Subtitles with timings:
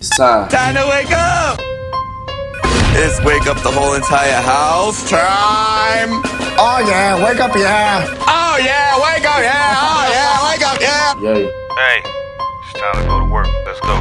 [0.00, 0.48] It's time.
[0.48, 1.60] Time to wake up!
[2.96, 6.22] It's wake up the whole entire house time!
[6.56, 8.06] Oh yeah, wake up, yeah.
[8.26, 9.76] Oh yeah, wake up, yeah!
[9.76, 11.20] Oh yeah, wake up, yeah!
[11.20, 11.44] Yay.
[11.76, 13.46] Hey, it's time to go to work.
[13.66, 14.00] Let's go.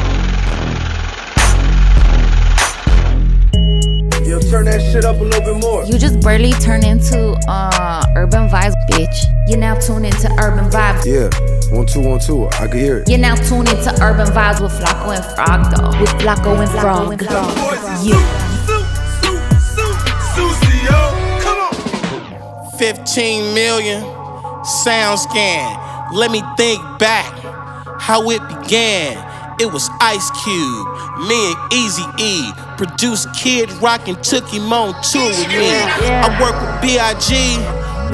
[4.23, 5.83] Yo, turn that shit up a little bit more.
[5.83, 9.17] You just barely turn into uh urban vibes, bitch.
[9.49, 11.03] You now tune into urban vibes.
[11.03, 11.27] Yeah,
[11.71, 12.47] one, two, one, two.
[12.47, 13.09] I can hear it.
[13.09, 15.99] You now tune into urban vibes with Flacco and Frog, though.
[15.99, 17.21] With Flacco and Frog.
[18.03, 18.49] Yeah.
[22.79, 24.01] 15 million
[24.63, 26.13] sound scan.
[26.13, 27.33] Let me think back
[27.99, 29.17] how it began.
[29.59, 30.87] It was Ice Cube,
[31.27, 32.51] me and Easy E.
[32.77, 35.67] Produced Kid Rock and took him on tour with me.
[35.69, 37.57] I work with B.I.G.,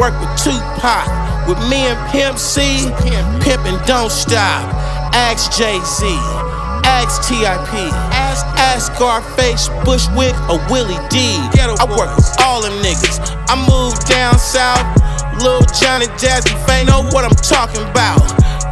[0.01, 1.24] work with Tupac.
[1.47, 2.89] With me and Pimp C,
[3.45, 4.65] Pimpin' Don't Stop.
[5.13, 6.05] Ask Jay Z.
[6.85, 11.37] Ask TIP, ask, ask Scarface, Bushwick, or Willie D.
[11.57, 13.21] I work with all them niggas.
[13.49, 14.85] I moved down south,
[15.41, 18.21] Lil Johnny Jazze Pha know what I'm talking about.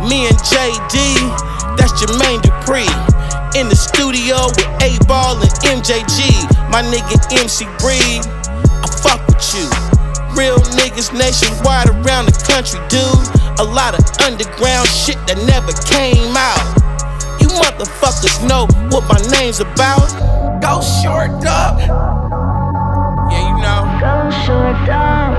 [0.08, 2.90] Me and JD, that's Jermaine Dupri.
[3.56, 6.50] In the studio with 8Ball and MJG.
[6.70, 8.26] My nigga MC Breed,
[8.82, 9.83] I fuck with you.
[10.36, 13.22] Real niggas nationwide around the country, dude.
[13.60, 16.58] A lot of underground shit that never came out.
[17.40, 20.10] You motherfuckers know what my name's about.
[20.62, 21.78] Go short up.
[23.30, 23.86] Yeah, you know.
[24.02, 25.38] Go short up.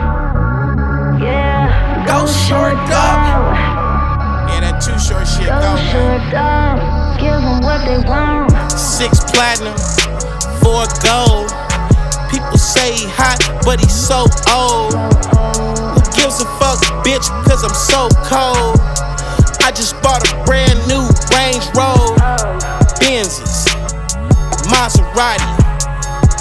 [1.19, 2.07] Yeah.
[2.07, 3.75] Go short up.
[4.47, 7.19] Yeah, that too short shit Go go, short up.
[7.19, 8.53] Give them what they want.
[8.71, 9.75] Six platinum,
[10.63, 11.44] four gold.
[12.75, 14.99] Say he hot, but he's so old.
[15.95, 17.23] Who gives a fuck, bitch?
[17.47, 18.83] Cause I'm so cold.
[19.63, 22.19] I just bought a brand new Range Rover,
[22.99, 23.71] Benzes,
[24.67, 25.55] Maserati.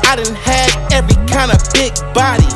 [0.10, 2.50] I done had every kind of big body.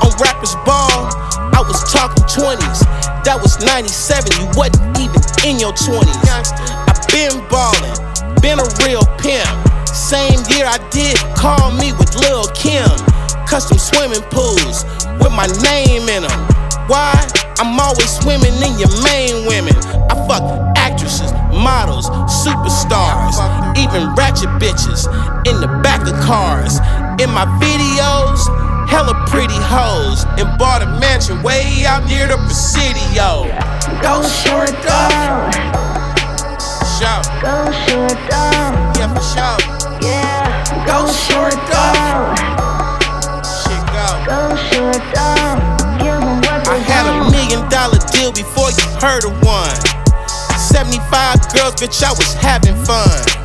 [0.00, 1.12] On Rappers Ball,
[1.52, 2.80] I was talking 20s.
[3.28, 6.16] That was 97, you wasn't even in your 20s.
[6.32, 9.71] I been ballin', been a real pimp.
[9.92, 12.88] Same year I did Call Me with Lil Kim.
[13.46, 14.84] Custom swimming pools
[15.20, 16.40] with my name in them.
[16.88, 17.12] Why?
[17.60, 19.76] I'm always swimming in your main women.
[20.08, 20.42] I fuck
[20.76, 23.36] actresses, models, superstars,
[23.76, 25.06] even ratchet bitches
[25.46, 26.80] in the back of cars.
[27.20, 28.48] In my videos,
[28.88, 33.44] hella pretty hoes, and bought a mansion way out near the Presidio.
[34.00, 35.91] Go short up,
[37.02, 37.54] show, Go
[37.86, 38.96] short up.
[38.96, 39.58] yeah for sure.
[40.06, 40.86] Yeah.
[40.86, 42.38] Go short up,
[43.42, 44.06] shit go.
[44.26, 45.58] Go short up.
[45.98, 49.74] Give them what I had a million dollar deal before you heard of one.
[50.56, 53.41] 75 girls, bitch, I was having fun.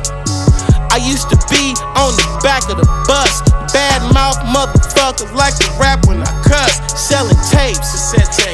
[0.98, 3.38] I used to be on the back of the bus.
[3.70, 6.74] Bad mouth motherfucker like to rap when I cuss.
[6.90, 7.86] Selling tapes,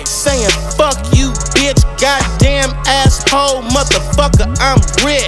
[0.05, 1.81] saying fuck you, bitch.
[1.97, 5.25] Goddamn asshole motherfucker, I'm rich.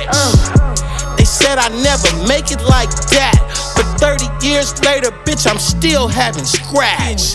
[1.17, 3.41] They said I never make it like that.
[3.73, 7.33] But 30 years later, bitch, I'm still having scratch.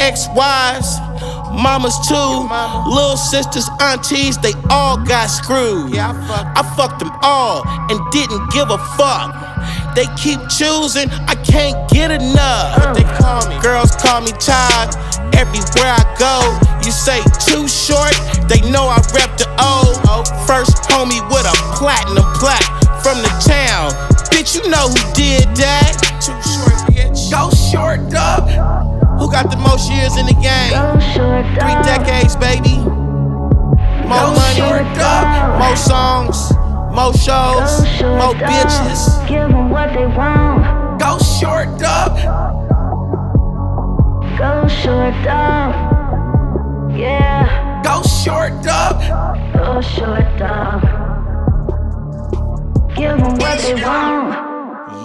[0.00, 0.96] Ex wives,
[1.52, 2.48] mamas too,
[2.88, 5.96] little sisters, aunties, they all got screwed.
[5.96, 9.34] I fucked them all and didn't give a fuck.
[9.94, 12.78] They keep choosing, I can't get enough.
[12.78, 13.58] What they call me?
[13.60, 14.94] Girls call me Todd.
[15.34, 16.42] Everywhere I go,
[16.84, 18.14] you say too short,
[18.48, 19.94] they know I rep the O.
[20.46, 22.66] First homie with a platinum plaque
[23.02, 23.90] from the town.
[24.30, 25.98] Bitch, you know who did that?
[26.22, 27.30] Too short, bitch.
[27.30, 28.97] Go short up.
[29.18, 30.70] Who got the most years in the game?
[30.70, 31.60] Go short up.
[31.60, 32.78] Three decades, baby.
[34.06, 34.60] More money,
[35.58, 36.52] more songs,
[36.94, 39.28] more shows, more bitches.
[39.28, 41.00] Give them what they want.
[41.00, 42.14] Go short up.
[44.38, 45.74] Go short up.
[46.96, 47.82] Yeah.
[47.84, 49.00] Go short up.
[49.52, 50.82] Go short up.
[52.94, 54.57] Give them what they want.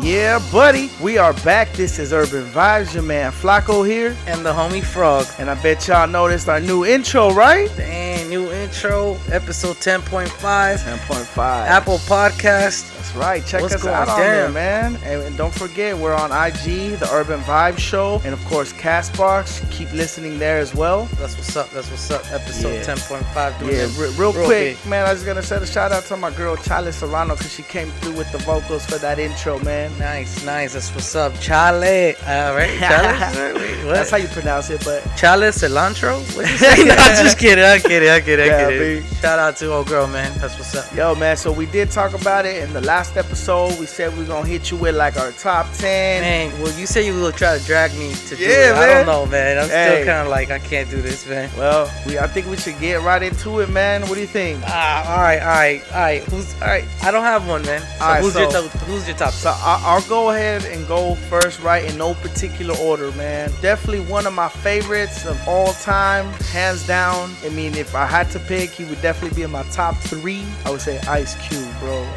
[0.03, 1.71] Yeah, buddy, we are back.
[1.71, 2.93] This is Urban Vibes.
[2.93, 5.25] Your man Flacco here, and the homie Frog.
[5.39, 7.71] and I bet y'all noticed our new intro, right?
[7.77, 11.37] Dang, new intro, episode 10.5, 10.5.
[11.67, 12.93] Apple Podcast.
[12.97, 13.45] That's right.
[13.45, 14.97] Check What's us out on there, man.
[15.05, 19.69] And, don't forget, we're on IG, the Urban Vibes Show, and of course, Castbox.
[19.71, 21.05] Keep listening there as well.
[21.17, 21.69] That's what's up.
[21.69, 22.29] That's what's up.
[22.29, 22.83] Episode Yeah.
[22.83, 23.61] 10.5.
[23.61, 24.89] Yeah, it re- real, real quick, big.
[24.89, 25.05] man.
[25.07, 27.89] I was gonna send a shout out to my girl Charlie Serrano because she came
[28.01, 29.92] through with the vocals for that intro, man.
[29.99, 30.73] Nice, nice.
[30.73, 31.33] That's what's up.
[31.39, 32.15] Chale.
[32.27, 32.69] All right.
[32.79, 33.55] Chale.
[33.55, 33.83] Wait.
[33.93, 36.17] That's how you pronounce it, but Chale cilantro?
[36.35, 36.83] What you say?
[36.83, 37.63] no, I'm just kidding.
[37.63, 38.09] I'm kidding.
[38.09, 38.51] I'm kidding.
[38.51, 39.03] I'm Yeah, it.
[39.21, 40.31] Shout out to old girl, man.
[40.39, 40.93] That's what's up.
[40.95, 43.79] Yo, man, so we did talk about it in the last episode.
[43.79, 46.21] We said we are gonna hit you with like our top 10.
[46.21, 48.75] Man, well, you said you will try to drag me to do Yeah, it.
[48.75, 49.57] I don't know, man.
[49.59, 49.95] I'm Hey.
[50.01, 51.49] still kind of like, I can't do this, man.
[51.57, 54.01] Well, we I think we should get right into it, man.
[54.03, 54.61] What do you think?
[54.65, 56.23] Ah, all right, all right, all right.
[56.23, 56.85] Who's all right?
[57.03, 57.81] I don't have one, man.
[57.81, 59.31] So All right, who's your top, who's your top?
[59.33, 63.51] So I, I'll go ahead and go first, right, in no particular order, man.
[63.61, 67.35] Definitely one of my favorites of all time, hands down.
[67.43, 70.45] I mean, if I had to pick, he would definitely be in my top three.
[70.65, 72.07] I would say Ice Cube, bro.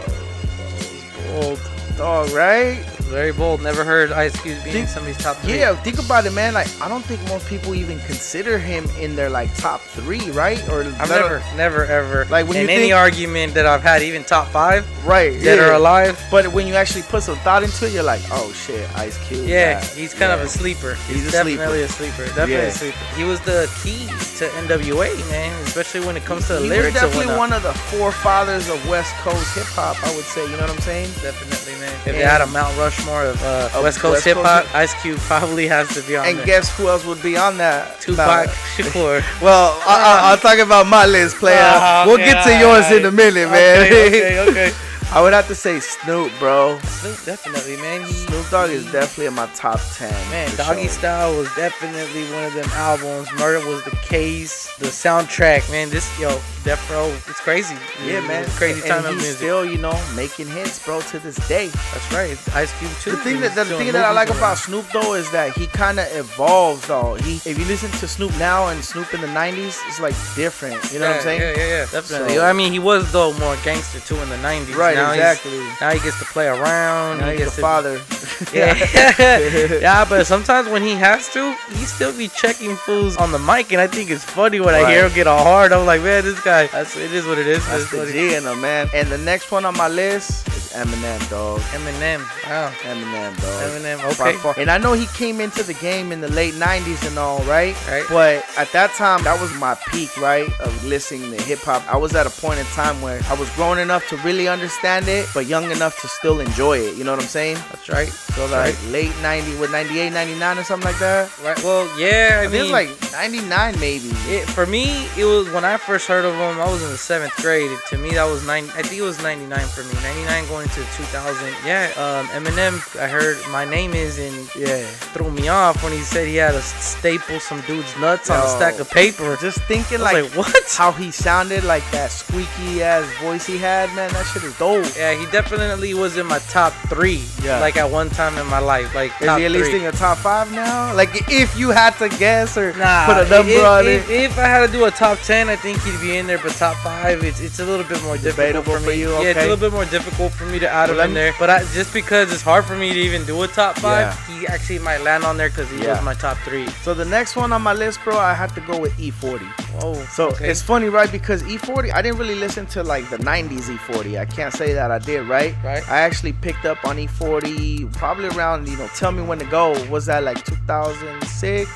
[1.26, 1.60] Bold
[1.96, 2.84] dog, right?
[3.08, 3.62] Very bold.
[3.62, 5.58] Never heard Ice Cube being Think- somebody's top three.
[5.58, 6.54] Yeah, think about it, man.
[6.54, 10.60] Like, I don't think most people even consider him in their like top three, right?
[10.68, 12.24] Or I've never, never, ever.
[12.26, 15.68] Like, when in any think- argument that I've had, even top five right that yeah.
[15.68, 16.20] are alive.
[16.30, 19.46] But when you actually put some thought into it, you're like, oh shit, Ice Cube.
[19.46, 20.94] Yeah, that- he's kind of a sleeper.
[21.08, 22.26] He's a definitely a sleeper.
[22.26, 22.62] Definitely Yeah.
[22.62, 22.98] a sleeper.
[23.16, 24.06] He was the key
[24.38, 25.52] to NWA, man.
[25.62, 27.00] Especially when it comes to the He lyrics.
[27.00, 30.42] was definitely one of the forefathers of West Coast hip hop, I would say.
[30.44, 31.08] You know what I'm saying?
[31.22, 31.92] Definitely, man.
[32.04, 35.66] If they had a Mount Rushmore of, uh, West Coast hip hop, Ice Cube probably
[35.68, 36.46] has to be on And there.
[36.46, 38.00] guess who else would be on that?
[38.00, 38.48] Tupac?
[38.76, 39.22] Shakur.
[39.42, 41.56] Well, I, I, I'll talk about my list, player.
[41.60, 43.82] Ah, we'll get to yours in a minute, man.
[43.86, 44.72] Okay, okay, okay.
[45.12, 46.78] I would have to say Snoop, bro.
[46.80, 48.04] Snoop, definitely, man.
[48.04, 50.10] He, Snoop Dogg is definitely in my top 10.
[50.30, 50.90] Man, Doggy sure.
[50.90, 53.28] Style was definitely one of them albums.
[53.38, 54.76] Murder was the case.
[54.78, 55.88] The soundtrack, man.
[55.90, 57.76] This yo, Death Row, it's crazy.
[58.04, 58.44] Yeah, man.
[58.44, 59.36] It's crazy and time of he's music.
[59.36, 61.68] still, you know, making hits, bro, to this day.
[61.68, 62.36] That's right.
[62.56, 63.12] Ice Cube too.
[63.12, 64.56] The thing that the thing that I like about around.
[64.56, 67.14] Snoop though is that he kind of evolves though.
[67.14, 70.82] He if you listen to Snoop now and Snoop in the '90s, it's like different.
[70.92, 71.40] You know yeah, what I'm saying?
[71.40, 72.34] Yeah, yeah, yeah, definitely.
[72.34, 74.74] So- I mean, he was though more gangster too in the '90s.
[74.76, 75.58] Right, now exactly.
[75.80, 77.18] Now he gets to play around.
[77.18, 78.00] Now he he's gets a to, father.
[78.52, 78.74] Yeah,
[79.80, 83.72] yeah, but sometimes when he has to, he still be checking fools on the mic,
[83.72, 85.72] and I think it's funny when I hear him get all hard.
[85.72, 86.66] I'm like, man, this guy.
[86.66, 87.64] That's it is what it is.
[87.66, 88.90] That's It's the G in him, man.
[88.92, 91.60] And the next one on my list is Eminem, dog.
[91.72, 92.20] Eminem.
[92.44, 92.70] Wow.
[92.82, 93.62] Eminem, dog.
[93.64, 94.04] Eminem.
[94.12, 94.36] Okay.
[94.36, 94.54] far.
[94.58, 97.74] And I know he came into the game in the late 90s and all, right?
[97.88, 98.04] Right.
[98.08, 100.48] But at that time, that was my peak, right?
[100.60, 101.82] Of listening to hip hop.
[101.92, 105.08] I was at a point in time where I was grown enough to really understand
[105.08, 106.96] it, but young enough to still enjoy it.
[106.96, 107.56] You know what I'm saying?
[107.70, 108.08] That's right.
[108.08, 111.32] So, like, late 90, with 98, 99 or something like that?
[111.42, 111.56] Right.
[111.64, 112.40] Well, yeah.
[112.42, 114.10] I, I, mean, like 99 maybe.
[114.28, 116.60] It, for me, it was when I first heard of him.
[116.60, 117.70] I was in the seventh grade.
[117.88, 118.64] To me, that was nine.
[118.74, 119.94] I think it was ninety nine for me.
[120.02, 121.54] Ninety nine going to two thousand.
[121.64, 121.90] Yeah.
[121.96, 122.74] Um, Eminem.
[123.00, 124.84] I heard my name is and Yeah.
[125.14, 128.48] threw me off when he said he had to staple some dude's nuts on a
[128.48, 129.36] stack of paper.
[129.40, 130.74] Just thinking like, like, what?
[130.76, 134.84] how he sounded, like that squeaky ass voice he had, man, that shit is dope.
[134.96, 137.24] Yeah, he definitely was in my top three.
[137.42, 137.60] Yeah.
[137.60, 138.94] Like at one time in my life.
[138.94, 140.94] Like Is top he at least in your top five now?
[140.94, 144.24] Like, if you had to guess or Nah, put a number if, on if, it.
[144.24, 146.38] if I had to do a top ten, I think he'd be in there.
[146.38, 149.00] But top five, it's, it's a little bit more difficult Debatable for for me.
[149.00, 151.34] you, Yeah, it's a little bit more difficult for me to add him in there.
[151.38, 154.38] But I, just because it's hard for me to even do a top five, Yeah.
[154.38, 155.94] he actually might land on there because he Yeah.
[155.96, 156.66] was my top three.
[156.84, 159.46] So the next one on my list, bro, I had to go with E40.
[159.82, 160.48] Oh, So okay.
[160.48, 161.10] it's funny, right?
[161.10, 164.18] Because E40, I didn't really listen to like the 90s E40.
[164.18, 165.54] I can't say that I did, right?
[165.64, 165.86] Right.
[165.88, 169.72] I actually picked up on E40 probably around, you know, Tell Me When to Go.
[169.90, 171.70] Was that like 2006,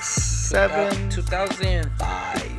[0.50, 2.49] 7, 2005, let's say.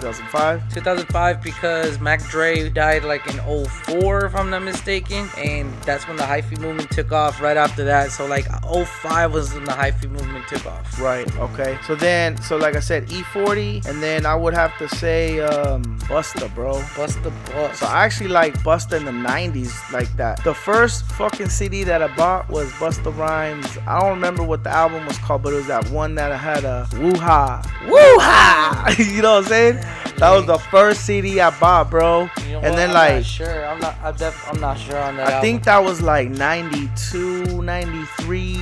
[0.00, 0.74] 2005?
[0.74, 6.16] 2005 because Mac Dre died like in 04 if I'm not mistaken and that's when
[6.16, 10.10] the hyphy movement took off right after that so like 05 was when the hyphy
[10.10, 11.78] movement took off Right, okay.
[11.86, 15.82] So then, so like I said, E40, and then I would have to say um,
[16.00, 16.72] Busta, bro.
[16.96, 17.18] bust
[17.78, 20.42] So I actually like Busta in the 90s like that.
[20.42, 23.66] The first fucking CD that I bought was Busta Rhymes.
[23.86, 26.36] I don't remember what the album was called, but it was that one that I
[26.36, 27.62] had a woo-ha.
[27.84, 28.94] Woo-ha!
[28.98, 29.85] you know what I'm saying?
[30.18, 32.22] That was the first CD I bought, bro.
[32.46, 32.76] You know and what?
[32.76, 35.42] then I'm like sure I'm not I'm, def- I'm not sure on that I album.
[35.42, 38.54] think that was like 92, 93.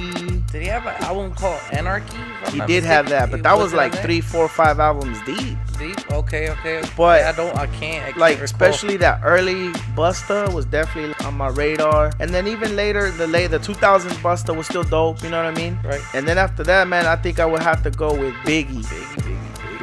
[0.50, 2.16] did he have an album called Anarchy
[2.50, 5.57] He did have that, but that was on like three, four, five albums deep.
[5.78, 8.45] deep okay okay But- Yeah, I don't I can't I can't like recall.
[8.45, 13.49] especially that early Busta was definitely on my radar, and then even later the late
[13.52, 15.23] the 2000s Busta was still dope.
[15.23, 15.78] You know what I mean?
[15.85, 18.83] right And then after that, man, I think I would have to go with Biggie.
[18.85, 19.34] Biggie Biggie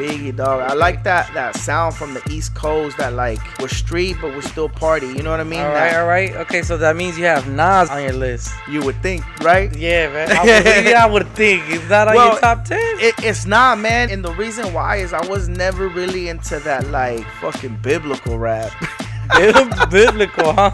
[0.02, 0.62] Biggie, dog.
[0.62, 4.46] I like that that sound from the East Coast that like was street but was
[4.46, 5.08] still party.
[5.08, 5.60] You know what I mean?
[5.60, 8.52] all right That all right okay so that means you have Nas on your list
[8.68, 9.70] You would think, right?
[9.78, 12.80] yeah man I would, yeah, I would think it's not on Well, your top 10
[13.00, 14.10] It, it's not, man.
[14.10, 18.72] And the reason why is I was never really into that like fucking biblical rap.
[19.90, 20.72] biblical, huh?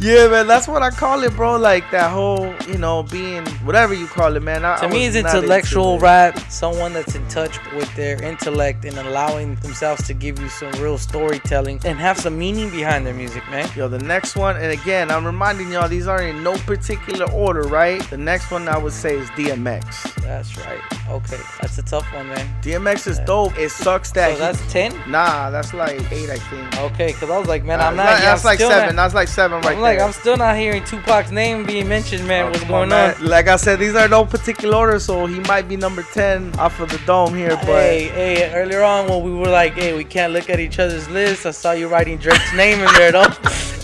[0.00, 1.56] Yeah, man, that's what I call it, bro.
[1.56, 4.64] Like that whole, you know, being whatever you call it, man.
[4.64, 6.38] I, To I me, it's intellectual rap.
[6.50, 10.98] Someone that's in touch with their intellect and allowing themselves to give you some real
[10.98, 13.68] storytelling and have some meaning behind their music, man.
[13.74, 17.62] Yo, the next one, and again, I'm reminding y'all these are in no particular order,
[17.62, 18.02] right?
[18.10, 20.14] The next one I would say is DMX.
[20.22, 20.80] That's right.
[21.08, 22.46] Okay, that's a tough one, man.
[22.62, 23.56] DMX is dope.
[23.58, 24.92] It sucks that So he- that's ten.
[25.10, 26.78] nah, that's like eight, I think.
[26.92, 28.04] Okay, because I was like, man, I'm not.
[28.20, 28.96] that's I'm like seven.
[28.96, 30.06] Not, That's like seven right I'm like, there.
[30.06, 32.46] I'm still not hearing Tupac's name being mentioned, man.
[32.46, 33.14] Oh, What's going man.
[33.14, 33.26] on?
[33.26, 36.78] Like I said, these are no particular order, so he might be number ten off
[36.80, 37.56] of the dome here.
[37.56, 40.78] But Hey, hey, earlier on when we were like, hey, we can't look at each
[40.78, 43.22] other's lists, I saw you writing Drake's name in there, though.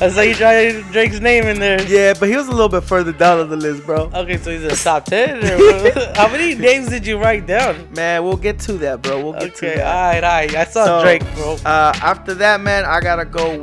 [0.00, 1.80] I saw you writing Drake's name in there.
[1.86, 4.10] yeah, but he was a little bit further down on the list, bro.
[4.12, 5.44] Okay, so he's in the top 10?
[5.44, 7.88] or- How many names did you write down?
[7.94, 9.22] Man, we'll get to that, bro.
[9.22, 9.86] We'll get to Okay, that.
[9.86, 10.54] alright, alright.
[10.56, 11.54] I saw So, Drake, bro.
[11.64, 13.62] Uh, after that, man, I gotta go with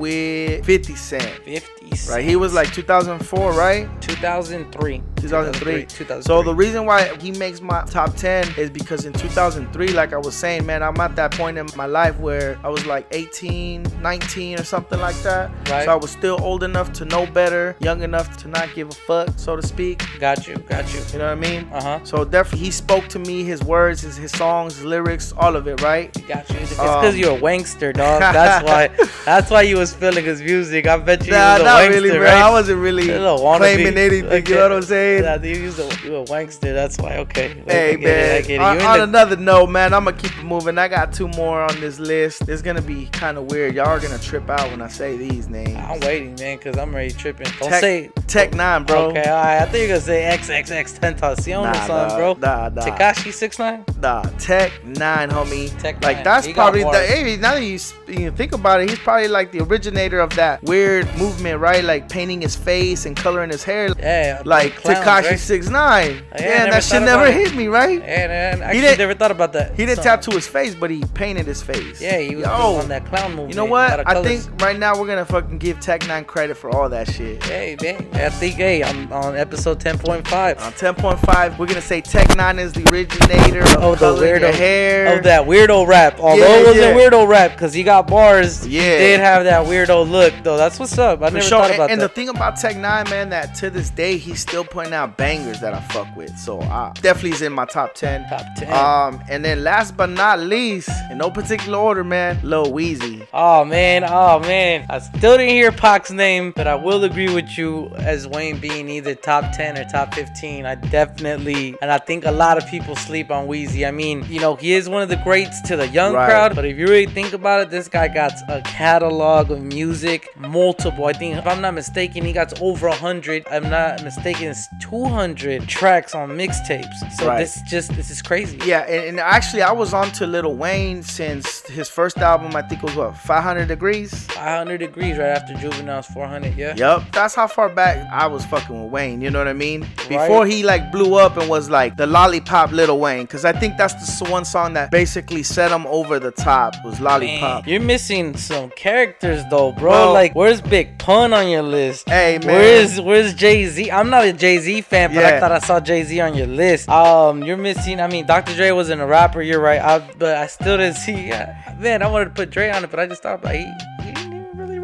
[0.64, 1.24] 50 Cent.
[1.46, 1.79] 50
[2.10, 3.90] Right, he was like 2004, right?
[4.02, 5.02] 2003.
[5.18, 5.86] 2003.
[5.86, 6.22] 2003.
[6.22, 10.18] So the reason why he makes my top 10 is because in 2003, like I
[10.18, 13.84] was saying, man, I'm at that point in my life where I was like 18,
[14.02, 15.52] 19 or something like that.
[15.70, 15.86] Right.
[15.86, 18.96] So I was still old enough to know better, young enough to not give a
[18.96, 20.04] fuck, so to speak.
[20.20, 21.02] Got you, got you.
[21.12, 21.68] You know what I mean?
[21.74, 22.00] Uh huh.
[22.04, 25.68] So definitely he spoke to me, his words, his, his songs, his lyrics, all of
[25.68, 26.14] it, right?
[26.28, 26.58] Got you.
[26.60, 28.22] It's Um, because you're a wankster, dog.
[28.22, 28.88] That's why.
[29.26, 30.88] That's why you was feeling his music.
[30.88, 32.22] I bet you Nah, not really, man.
[32.22, 32.34] right?
[32.34, 33.58] I wasn't really You're a wannabe.
[33.58, 34.46] claiming anything.
[34.48, 35.24] You know what I'm saying?
[35.24, 36.74] Yeah, you was a, you a wankster.
[36.74, 37.18] That's why.
[37.18, 37.56] Okay.
[37.56, 38.60] Like, Hey man, it.
[38.60, 40.78] on, on the- another note, man, I'm gonna keep it moving.
[40.78, 42.48] I got two more on this list.
[42.50, 43.76] It's gonna be kind of weird.
[43.76, 45.76] Y'all are gonna trip out when I say these names.
[45.78, 47.48] I'm waiting, man, cause I'm ready tripping.
[47.60, 48.10] Don't Tech, say.
[48.28, 49.06] Tech N9ne, bro.
[49.10, 49.62] Okay, alright.
[49.62, 52.34] I think you're gonna say XXX Tentacion Nah, or something, bro.
[52.40, 52.82] nah, nah.
[52.82, 53.84] Tekashi Six Nine.
[54.02, 55.80] Nah, Tech N9ne, homie.
[55.82, 56.24] Tech like Nine.
[56.24, 57.00] that's He probably the.
[57.00, 60.62] Hey, now that you, you think about it, he's probably like the originator of that
[60.64, 61.69] weird movement, right?
[61.78, 64.42] Like painting his face and coloring his hair, Yeah.
[64.44, 65.40] like Tekashi right?
[65.40, 66.22] Six Nine.
[66.38, 67.34] Yeah, that shit never it.
[67.36, 68.00] hit me, right?
[68.02, 68.62] Yeah, man.
[68.62, 69.76] I actually didn't- never thought about that.
[69.76, 72.02] He didn't tattoo his face, but he painted his face.
[72.02, 73.50] Yeah, he was Yo, on that clown movie.
[73.52, 74.06] You know what?
[74.08, 77.44] I think right now we're gonna fucking give Tech N9ne credit for all that shit.
[77.46, 78.08] Hey, man.
[78.14, 80.60] I think, hey, I'm on episode 10.5.
[80.62, 85.18] On 10.5, we're gonna say Tech N9ne is the originator of Oh, the weirdo hair.
[85.18, 86.20] Of that weirdo rap.
[86.20, 87.02] Although Yeah, it wasn't yeah.
[87.10, 88.68] weirdo rap because he got bars.
[88.68, 88.82] Yeah.
[88.82, 90.58] He did have that weirdo look, though.
[90.58, 91.22] That's what's up.
[91.22, 91.59] I For never sure.
[91.64, 94.94] And, and the thing about Tech N9ne, man, that to this day he's still putting
[94.94, 96.38] out bangers that I fuck with.
[96.38, 98.28] So uh, definitely is in my top 10.
[98.30, 98.74] Top 10.
[98.74, 103.28] Um, and then last but not least, in no particular order, man, Lil Weezy.
[103.34, 104.86] Oh man, oh man.
[104.90, 108.90] I still didn't hear Pac's name, but I will agree with you as Wayne being
[108.90, 110.66] either top 10 or top 15.
[110.66, 113.88] I definitely, and I think a lot of people sleep on Weezy.
[113.88, 116.28] I mean, you know, he is one of the greats to the young Right.
[116.28, 120.28] crowd, but if you really think about it, this guy got a catalog of music,
[120.38, 121.06] multiple.
[121.06, 123.48] I think, I'm not mistaken, he got over 100.
[123.52, 127.12] I'm not mistaken, it's 200 tracks on mixtapes.
[127.14, 127.40] So Right.
[127.40, 128.60] this just, this is crazy.
[128.66, 132.62] Yeah, and, and actually I was on to Lil Wayne since his first album, I
[132.62, 134.10] think it was what, 500 Degreez?
[134.32, 136.74] 500 degrees right after Juvenile's 400, yeah?
[136.76, 137.12] Yep.
[137.12, 139.82] That's how far back I was fucking with Wayne, you know what I mean?
[140.08, 140.52] Before Right.
[140.52, 143.28] he like blew up and was like the lollipop Little Wayne.
[143.28, 147.00] Cause I think that's the one song that basically set him over the top was
[147.00, 147.66] Lollipop.
[147.66, 149.90] Man, you're missing some characters though, bro.
[149.90, 150.14] Bro.
[150.14, 152.10] Like, where's Big Pun on your list?
[152.10, 152.48] Hey, man.
[152.48, 153.90] Where's Where's Jay Z?
[153.92, 156.48] I'm not a Jay Z fan, but I thought I saw Jay Z on your
[156.48, 156.90] list.
[156.90, 158.00] Um, you're missing.
[158.00, 158.56] I mean, Dr.
[158.56, 159.42] Dre wasn't a rapper.
[159.42, 159.82] You're right.
[159.82, 161.32] I, but I still didn't see.
[161.32, 163.72] Uh, man, I wanted to put Dre on it, but I just thought about he,
[164.04, 164.19] he didn't even really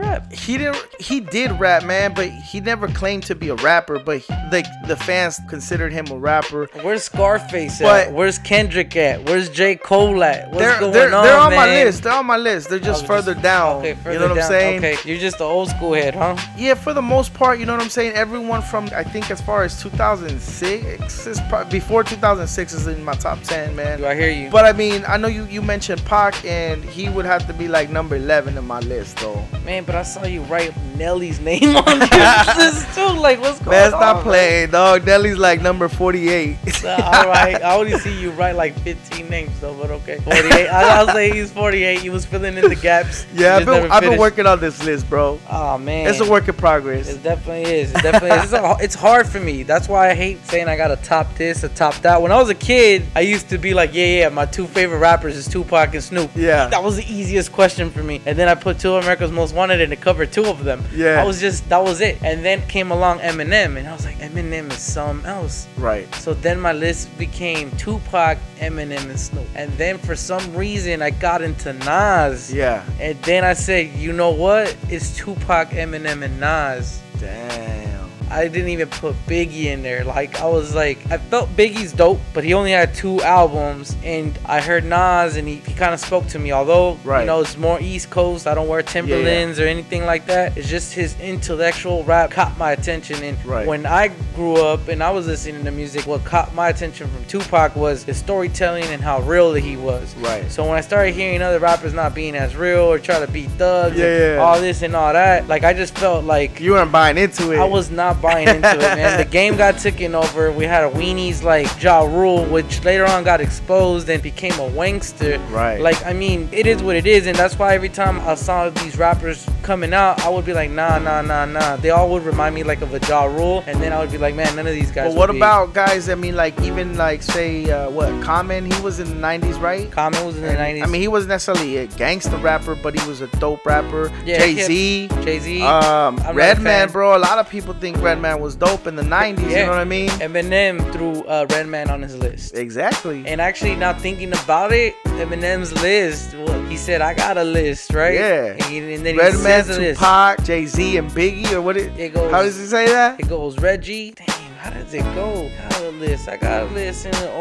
[0.05, 0.31] rap.
[0.31, 4.19] He didn't he did rap, man, but he never claimed to be a rapper, but
[4.19, 6.67] he, like the fans considered him a rapper.
[6.81, 8.13] Where's Scarface But- at?
[8.13, 9.23] Where's Kendrick at?
[9.25, 10.49] Where's J Cole at?
[10.51, 12.03] What's They're going they're, on, they're on my list.
[12.03, 12.69] They're on my list.
[12.69, 13.77] They're just Oh, further just- down.
[13.77, 14.43] Okay, further you know what down.
[14.43, 14.77] I'm saying?
[14.85, 16.35] Okay, you're just the old school head, huh?
[16.57, 18.13] Yeah, for the most part, you know what I'm saying.
[18.13, 23.41] Everyone from I think as far as 2006 is before 2006 is in my top
[23.43, 24.03] 10, man.
[24.03, 24.49] I hear you?
[24.49, 27.67] But I mean, I know you you mentioned Pac, and he would have to be
[27.67, 29.43] like number 11 in my list, though.
[29.65, 33.05] Man, but I saw you write Nelly's name on list too.
[33.19, 33.99] Like, what's going Man, on?
[33.99, 35.05] stop playing, dog.
[35.05, 36.57] Nelly's like number 48.
[36.83, 40.19] Uh, all right, I only see you write like 15 names though, but okay.
[40.19, 40.67] 48.
[40.67, 41.99] I, I'll say he's 48.
[41.99, 43.25] He was filling in the gaps.
[43.33, 45.39] yeah, I've been I've been working on this list, bro.
[45.49, 47.09] Oh man, It's a work in progress.
[47.09, 47.91] It definitely is.
[47.91, 48.43] It definitely is.
[48.45, 49.63] It's, a, it's hard for me.
[49.63, 52.21] That's why I hate saying I gotta top this or top that.
[52.21, 54.99] When I was a kid, I used to be like, yeah, yeah, my two favorite
[54.99, 56.31] rappers is Tupac and Snoop.
[56.35, 56.67] Yeah.
[56.67, 58.21] That was the easiest question for me.
[58.25, 60.83] And then I put two of America's Most Wanted and to cover two of them.
[60.93, 61.21] Yeah.
[61.21, 62.21] I was just that was it.
[62.21, 65.67] And then came along Eminem, and I was like, Eminem is something else.
[65.77, 66.13] Right.
[66.15, 69.47] So then my list became Tupac, Eminem, and Snoop.
[69.55, 72.51] And then for some reason I got into Nas.
[72.53, 72.83] Yeah.
[72.99, 74.75] And then I said, you know what?
[74.89, 77.01] It's Tupac, Eminem, and Nas.
[77.19, 77.94] Damn.
[78.31, 80.03] I didn't even put Biggie in there.
[80.03, 84.37] Like I was like, I felt Biggie's dope, but he only had two albums, and
[84.45, 86.51] I heard Nas, and he, he kind of spoke to me.
[86.51, 87.21] Although Right.
[87.21, 90.57] you know it's more East Coast, I don't wear Timberlands or anything like that.
[90.57, 93.67] It's just his intellectual rap caught my attention, and Right.
[93.67, 97.23] when I grew up and I was listening to music, what caught my attention from
[97.25, 100.13] Tupac was his storytelling and how real he was.
[100.15, 100.49] Right.
[100.51, 103.43] So when I started hearing other rappers not being as real or try to be
[103.43, 104.41] thugs, Yeah, and yeah.
[104.41, 107.59] all this and all that, like I just felt like You weren't buying into it.
[107.59, 109.17] I was not buying into it, man.
[109.17, 110.51] The game got taken over.
[110.51, 114.69] We had a weenies like Ja Rule, which later on got exposed and became a
[114.69, 115.39] wankster.
[115.51, 115.79] Right.
[115.79, 118.69] Like, I mean, it is what it is, and that's why every time I saw
[118.69, 121.75] these rappers coming out, I would be like, nah, nah, nah, nah.
[121.77, 124.17] They all would remind me like of a Ja Rule, and then I would be
[124.17, 125.13] like, man, none of these guys.
[125.13, 126.09] But what about guys?
[126.09, 128.69] I mean, like even like say uh, what Common?
[128.69, 129.91] He was in the '90s, right?
[129.91, 130.83] Common was in the And, nineties.
[130.83, 134.11] I mean, he wasn't necessarily a gangster rapper, but he was a dope rapper.
[134.25, 135.61] Yeah, Jay Z, Jay Z.
[135.61, 137.15] Um, not Redman, bro.
[137.15, 139.41] A lot of people think Redman was dope in the '90s.
[139.49, 140.09] You know what I mean?
[140.09, 142.55] Eminem threw uh, Redman on his list.
[142.55, 143.25] Exactly.
[143.25, 147.93] And actually, now thinking about it, Eminem's list, well, he said, I got a list,
[147.93, 148.13] right?
[148.13, 148.45] Yeah.
[148.53, 149.65] And, he- and then he Redman.
[149.65, 151.77] Tupac, Jay Z, and Biggie, or what?
[151.77, 153.19] It, It goes- how does he say that?
[153.19, 154.11] It goes Reggie.
[154.11, 155.49] Damn, how does it go?
[155.65, 156.29] I Got a list.
[156.29, 157.31] I got a list in the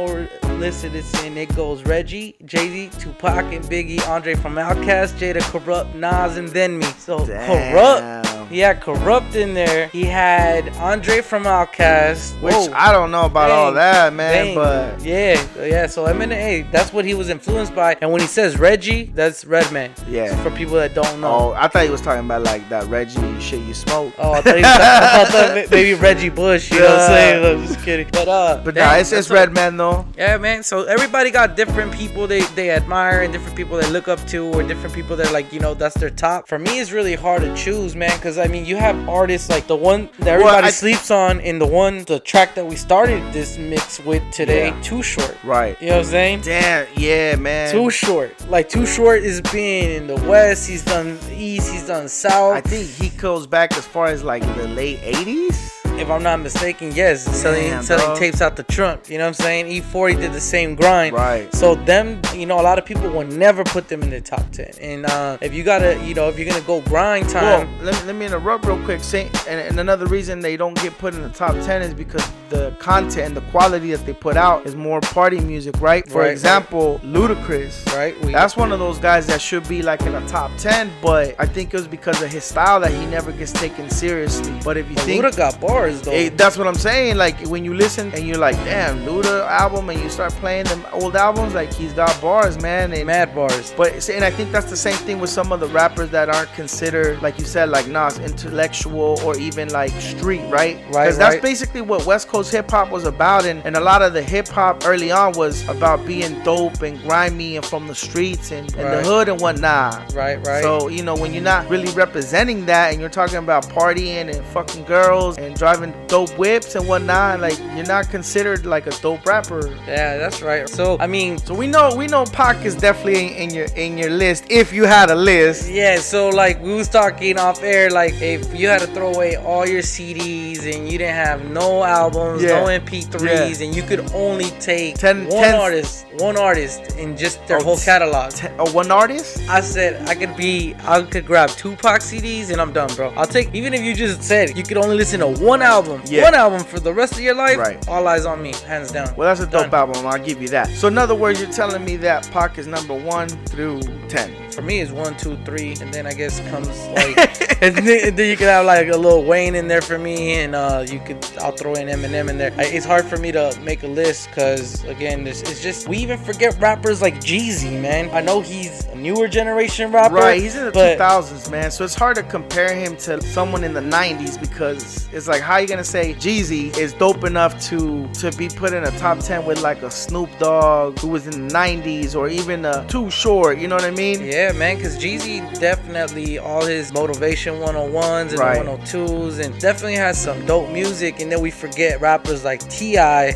[0.54, 1.36] or listed it's in.
[1.36, 6.48] It goes Reggie, Jay Z, Tupac, and Biggie, Andre from Outkast, Jada Kurupt, Nas, and
[6.48, 6.86] then me.
[6.98, 8.22] So Kurupt.
[8.22, 8.34] Damn.
[8.48, 9.88] He had Kurupt in there.
[9.88, 12.40] He had Andre from Outkast.
[12.40, 12.72] Which Whoa.
[12.74, 14.46] I don't know about all that, man.
[14.46, 14.54] dang.
[14.54, 15.86] But yeah, yeah.
[15.86, 17.96] So Eminem, hey, that's what he was influenced by.
[18.00, 19.92] And when he says Reggie, that's Redman.
[20.08, 20.40] Yeah.
[20.42, 21.28] For people that don't know.
[21.28, 24.12] oh, I thought he was talking about like that Reggie shit you smoke.
[24.18, 26.70] Oh, I thought, he was, I thought maybe Reggie Bush.
[26.70, 27.60] You know what I'm saying?
[27.60, 28.08] I'm just kidding.
[28.12, 30.06] But uh, But nah, it's, it's Redman though.
[30.16, 30.62] Yeah, man.
[30.62, 34.38] So everybody got different people they they admire and different people they look up to,
[34.54, 36.46] or different people that like you know that's their top.
[36.46, 39.66] For me, it's really hard to choose, man, because I mean you have artists like
[39.66, 43.20] the one that everybody I- sleeps on, and the one the track that we started
[43.32, 44.82] this mix with today, Yeah.
[44.82, 45.36] Too Short.
[45.44, 45.80] Right.
[45.80, 46.40] You know what I'm saying?
[46.42, 46.86] Damn.
[46.94, 47.72] Yeah, man.
[47.72, 48.30] Too short.
[48.50, 50.68] Like Too Short is being in the West.
[50.68, 51.72] He's done East.
[51.72, 52.54] He's done South.
[52.54, 55.83] I think he goes back as far as like the late 80s.
[55.98, 58.16] If I'm not mistaken, yes, selling Damn, selling bro.
[58.16, 59.08] tapes out the trunk.
[59.08, 59.66] You know what I'm saying?
[59.66, 61.14] E40 did the same grind.
[61.14, 61.52] Right.
[61.54, 64.50] So them, you know, a lot of people will never put them in the top
[64.52, 64.72] ten.
[64.80, 67.94] And uh, if you gotta, you know, if you're gonna go grind Well, time, let
[68.00, 69.02] me, let me interrupt real quick.
[69.02, 72.28] Say, and, and another reason they don't get put in the top 10 is because
[72.50, 76.08] the content and the quality that they put out is more party music, right?
[76.08, 77.86] For Right, example, Ludacris.
[77.96, 78.18] right?
[78.24, 81.34] We, That's one of those guys that should be like in the top 10, but
[81.38, 84.58] I think it was because of his style that he never gets taken seriously.
[84.64, 85.24] But if you but think.
[85.24, 86.12] Luda got bars though.
[86.12, 87.16] Eh, that's what I'm saying.
[87.16, 90.84] Like when you listen and you're like, damn, Luda album, and you start playing them
[90.92, 92.92] old albums, like he's got bars, man.
[92.92, 93.72] And Mad bars.
[93.76, 96.52] but and I think that's the same thing with some of the rappers that aren't
[96.54, 100.76] considered, like you said, like Nas, intellectual or even like street, right?
[100.76, 101.42] Right, Because that's right.
[101.42, 104.48] basically what West Coast hip hop was about, and, and a lot of the hip
[104.48, 108.92] hop early on was about being dope and grimy and from the streets and, and
[108.92, 110.12] the hood and whatnot.
[110.14, 110.62] Right, right.
[110.62, 114.44] So you know when you're not really representing that and you're talking about partying and
[114.46, 115.73] fucking girls and driving
[116.08, 119.68] dope whips and whatnot, like you're not considered like a dope rapper.
[119.86, 120.68] yeah, that's right.
[120.68, 124.10] So I mean, So we know we know Pac is definitely in your in your
[124.10, 125.70] list if you had a list.
[125.70, 129.36] Yeah, so like we was talking off air, like if you had to throw away
[129.36, 132.60] all your CDs and you didn't have no albums, Yeah.
[132.60, 137.44] no MP3s, and you could only take Ten- one ten- artist, one artist in just
[137.46, 138.32] their Oh, whole catalog.
[138.32, 139.38] T- uh, one artist?
[139.48, 143.12] I said I could be, I could grab Tupac CDs and I'm done, bro.
[143.16, 146.22] I'll take even if you just said you could only listen to one album, Yeah.
[146.22, 147.58] one album for the rest of your life.
[147.58, 147.88] Right.
[147.88, 149.14] All eyes on me, hands down.
[149.16, 149.88] Well, that's a dope Done.
[149.88, 150.06] album.
[150.06, 150.68] I'll give you that.
[150.70, 154.30] So in other words, you're telling me that Pac is number one through ten.
[154.54, 158.36] For me, it's one, two, three, and then I guess comes like, and then, you
[158.36, 161.50] could have like a little Wayne in there for me, and uh, you could I'll
[161.50, 162.52] throw in Eminem in there.
[162.56, 165.98] I, it's hard for me to make a list because again, this it's just we
[165.98, 168.10] even forget rappers like Jeezy, man.
[168.10, 171.70] I know he's a newer generation rapper, Right, he's in the but 2000s, man.
[171.70, 175.56] So it's hard to compare him to someone in the 90s because it's like, how
[175.56, 179.44] you gonna say Jeezy is dope enough to to be put in a top 10
[179.44, 183.58] with like a Snoop Dogg who was in the 90s or even a Too Short?
[183.58, 184.24] You know what I mean?
[184.24, 188.58] Yeah, Yeah, man, because Jeezy definitely all his motivation 101s and Right.
[188.62, 191.20] 102s, and definitely has some dope music.
[191.20, 192.90] And then we forget rappers like Ti.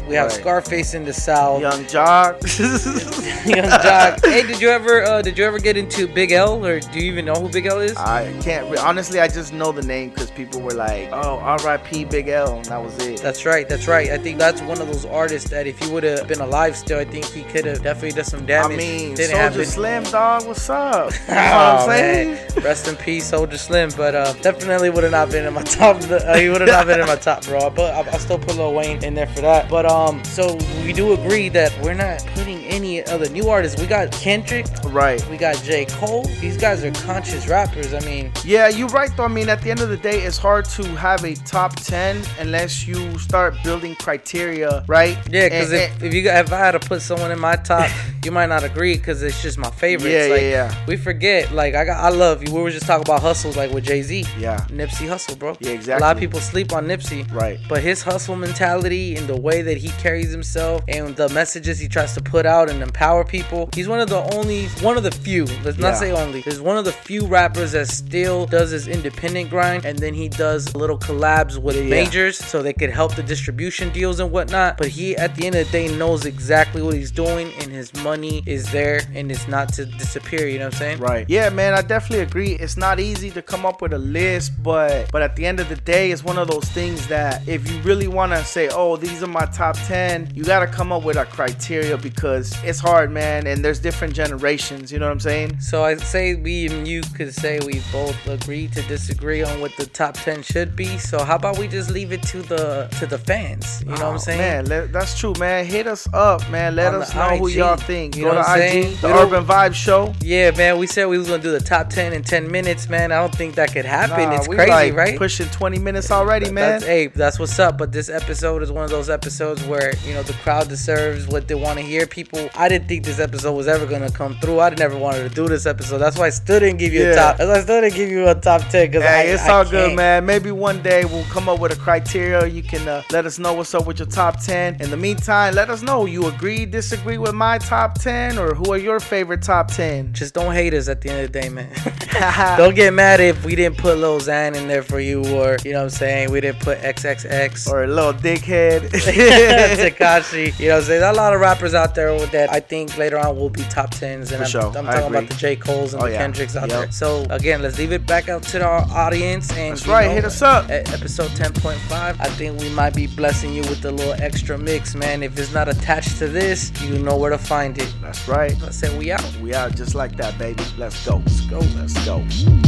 [0.06, 0.32] We have Right.
[0.32, 1.62] Scarface in the South.
[1.62, 2.34] Yung Joc.
[3.46, 4.22] Yung Joc.
[4.26, 7.10] Hey, did you ever uh, did you ever get into Big L, or do you
[7.10, 7.96] even know who Big L is?
[7.96, 8.70] I can't.
[8.70, 12.04] Re- honestly, I just know the name because people were like, "Oh, R.I.P.
[12.04, 13.22] Big L," and that was it.
[13.22, 13.66] That's right.
[13.66, 14.10] That's right.
[14.10, 16.98] I think that's one of those artists that if he would have been alive still,
[16.98, 18.74] I think he could have definitely done some damage.
[18.74, 19.64] I mean, Didn't Soldier happen.
[19.64, 20.46] Slim, dog.
[20.46, 20.97] What's up?
[21.06, 22.30] You know what Oh, I'm saying?
[22.32, 22.64] man.
[22.64, 23.90] Rest in peace, Soulja Slim.
[23.96, 25.96] But uh, definitely would have not been in my top.
[26.10, 27.70] Uh, he would have not been in my top, bro.
[27.70, 29.68] But I, I still put Lil Wayne in there for that.
[29.70, 33.80] But um, so we do agree that we're not putting any other new artists.
[33.80, 34.66] We got Kendrick.
[34.84, 35.20] Right.
[35.28, 35.84] We got J.
[35.86, 36.24] Cole.
[36.40, 37.92] These guys are conscious rappers.
[37.92, 39.24] I mean, Yeah, you're right though.
[39.24, 42.22] I mean, at the end of the day, it's hard to have a top ten
[42.38, 45.16] unless you start building criteria, right?
[45.30, 47.90] yeah, because if, if you if I had to put someone in my top,
[48.24, 50.10] you might not agree because it's just my favorite.
[50.10, 50.84] Yeah, yeah, like, yeah.
[50.86, 51.50] We forget.
[51.52, 52.54] Like I got, I love you.
[52.54, 54.24] We were just talking about hustles, like with Jay Z.
[54.38, 54.64] Yeah.
[54.70, 55.56] Nipsey Hussle, bro.
[55.58, 56.04] Yeah, exactly.
[56.04, 57.30] A lot of people sleep on Nipsey.
[57.32, 57.58] Right.
[57.68, 61.88] But his hustle mentality and the way that he carries himself and the messages he
[61.88, 65.10] tries to put out and empower people, he's one of the only, one of the
[65.10, 65.94] few, let's not Yeah.
[65.94, 69.98] say only, he's one of the few rappers that still does his independent grind and
[69.98, 74.30] then he does little collabs with majors so they could help the distribution deals and
[74.30, 74.76] whatnot.
[74.78, 77.92] But he, at the end of the day, knows exactly what he's doing and his
[78.02, 80.98] money is there and it's not to disappear, you know what I'm saying?
[80.98, 81.24] Right.
[81.28, 82.52] Yeah, man, I definitely agree.
[82.52, 85.68] It's not easy to come up with a list, but but at the end of
[85.68, 88.96] the day, it's one of those things that if you really want to say, "Oh,
[88.96, 92.78] these are my top 10," you got to come up with a criteria because it's
[92.80, 95.60] hard, man, and there's different generations, you know what I'm saying?
[95.60, 99.76] So I say we and you could say we both agree to disagree on what
[99.76, 100.98] the top ten should be.
[100.98, 103.80] So how about we just leave it to the to the fans?
[103.82, 104.38] You know what I'm Oh, saying?
[104.38, 105.64] Man, let, that's true, man.
[105.66, 106.74] Hit us up, man.
[106.76, 108.16] Let On us know who y'all think.
[108.16, 108.96] you Go know what I'm IG, saying?
[109.00, 110.12] the We Urban Vibe Show.
[110.20, 110.78] Yeah, man.
[110.78, 113.12] We said we was gonna do the top ten in ten minutes, man.
[113.12, 114.30] I don't think that could happen.
[114.30, 115.16] Nah, it's crazy, like right?
[115.18, 116.80] Pushing 20 minutes already, man.
[116.80, 117.78] That's, hey, that's what's up.
[117.78, 121.48] But this episode is one of those episodes where you know the crowd deserves what
[121.48, 122.06] they want to hear.
[122.06, 124.60] People, I didn't think this episode was ever gonna come through.
[124.60, 125.98] I never wanted to do this episode.
[125.98, 127.36] That's why I still didn't give you a top.
[127.38, 128.92] That's why I still didn't give you a top ten.
[128.92, 130.24] Cause I, Hey, it's I all good, man.
[130.26, 132.46] Maybe one day we'll come up with a criteria.
[132.46, 134.80] You can uh, let us know what's up with your top 10.
[134.80, 138.72] In the meantime, let us know you agree, disagree with my top 10, or who
[138.72, 140.12] are your favorite top 10.
[140.12, 141.68] Just don't hate us at the end of the day, man.
[142.56, 145.72] don't get mad if we didn't put Lil Xan in there for you, or you
[145.72, 148.80] know what I'm saying, we didn't put XXX or a little dickhead.
[148.90, 150.58] Tekashi.
[150.58, 151.00] You know what I'm saying?
[151.00, 153.62] There's a lot of rappers out there with that I think later on will be
[153.64, 154.30] top tens.
[154.32, 154.78] And For I'm, sure.
[154.78, 155.56] I'm talking about the J.
[155.56, 156.18] Cole's and Oh, the yeah.
[156.18, 156.80] Kendricks out Yep.
[156.80, 156.90] there.
[156.92, 160.24] So again, let's leave it back out to our audience and That's right, know, hit
[160.24, 160.68] us up.
[160.70, 164.94] At episode 10.5, I think we might be blessing you with a little extra mix,
[164.94, 165.22] man.
[165.22, 167.92] If it's not attached to this, you know where to find it.
[168.02, 168.52] That's right.
[168.62, 169.24] I said we out.
[169.42, 170.64] We out just like that, baby.
[170.76, 171.16] Let's go.
[171.18, 171.58] Let's go.
[171.76, 172.20] Let's go.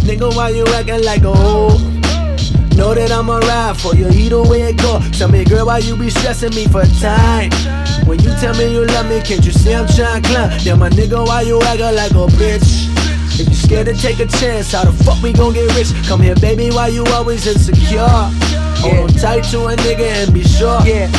[0.07, 2.60] Nigga, why you acting like a hoe?
[2.77, 5.01] Know that I'ma ride for you either way it go.
[5.13, 7.51] Tell me, girl, why you be stressing me for time?
[8.07, 10.59] When you tell me you love me, can't you see I'm trying to climb?
[10.65, 12.89] Then my nigga, why you acting like a bitch?
[13.39, 15.93] If you scared to take a chance, how the fuck we gon' get rich?
[16.07, 18.07] Come here, baby, why you always insecure?
[18.81, 20.81] Hold on tight to a nigga and be sure.
[20.85, 21.11] Yeah.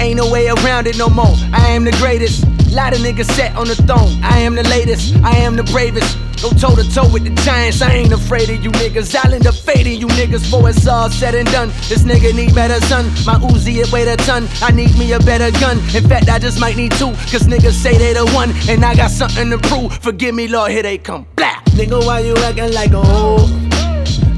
[0.00, 1.34] Ain't no way around it no more.
[1.52, 2.44] I am the greatest.
[2.70, 4.22] Lot of niggas set on the throne.
[4.22, 5.16] I am the latest.
[5.24, 6.18] I am the bravest.
[6.46, 7.82] Go toe to toe with the giants.
[7.82, 9.16] I ain't afraid of you niggas.
[9.16, 11.70] I'll end up fading you niggas before it's all said and done.
[11.88, 13.06] This nigga need better son.
[13.26, 14.46] My Uzi it weighed a ton.
[14.62, 15.78] I need me a better gun.
[15.92, 17.10] In fact, I just might need two.
[17.32, 18.52] Cause niggas say they the one.
[18.68, 19.98] And I got something to prove.
[19.98, 21.26] Forgive me, Lord, here they come.
[21.34, 21.58] Blah.
[21.74, 23.48] Nigga, why you acting like a hoe?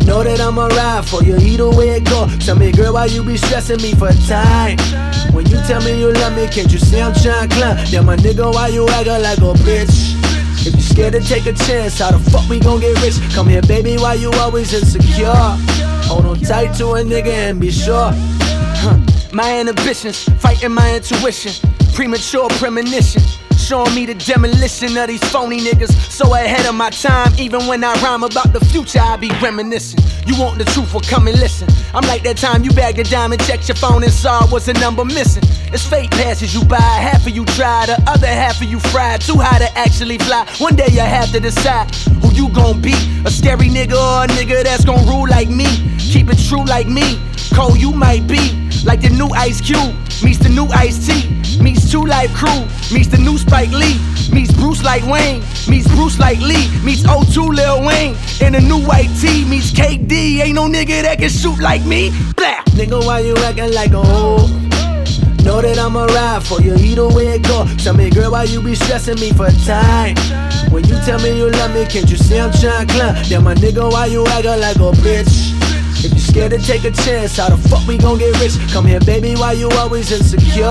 [0.06, 2.26] Know that I'ma ride for you either way it go.
[2.40, 4.78] Tell me, girl, why you be stressing me for time?
[5.34, 7.76] When you tell me you love me, can't you see I'm trying to climb?
[7.90, 10.27] Then my nigga, why you acting like a bitch?
[10.68, 13.14] If you scared to take a chance, how the fuck we gon' get rich?
[13.34, 15.32] Come here, baby, why you always insecure?
[16.04, 18.10] Hold on tight to a nigga and be sure.
[18.12, 18.98] Huh.
[19.32, 21.52] My inhibitions, fighting my intuition,
[21.94, 23.22] premature premonition.
[23.58, 25.92] Showing me the demolition of these phony niggas.
[26.10, 30.00] So ahead of my time, even when I rhyme about the future, I be reminiscing.
[30.26, 31.68] You want the truth, well come and listen.
[31.92, 34.72] I'm like that time you bagged a diamond, checked your phone and saw was a
[34.74, 35.42] number missing.
[35.72, 36.76] It's fate passes you by.
[36.76, 39.20] half of you try, the other half of you fried.
[39.20, 40.46] Too high to actually fly.
[40.58, 42.94] One day you have to decide who you gon' be.
[43.26, 45.66] A scary nigga or a nigga that's gon' rule like me.
[45.98, 47.20] Keep it true like me.
[47.54, 51.28] Cole, you might be like the new Ice Cube meets the new Ice T
[51.62, 52.60] meets Two Live Crew
[52.92, 53.98] meets the new Spike Lee
[54.32, 58.78] meets Bruce like Wayne meets Bruce like Lee meets O2 Lil Wayne and the new
[58.86, 60.40] white T meets KD.
[60.40, 62.10] Ain't no nigga that can shoot like me.
[62.36, 62.62] Blah.
[62.78, 64.46] Nigga, why you acting like a hoe?
[65.44, 67.66] Know that I'ma ride for you either way it go.
[67.78, 70.16] Tell me, girl, why you be stressing me for time?
[70.70, 73.24] When you tell me you love me, can't you see I'm trying to climb?
[73.28, 75.67] Then my nigga, why you acting like a bitch?
[76.00, 78.54] If you scared to take a chance, how the fuck we gon' get rich?
[78.72, 80.70] Come here, baby, why you always insecure?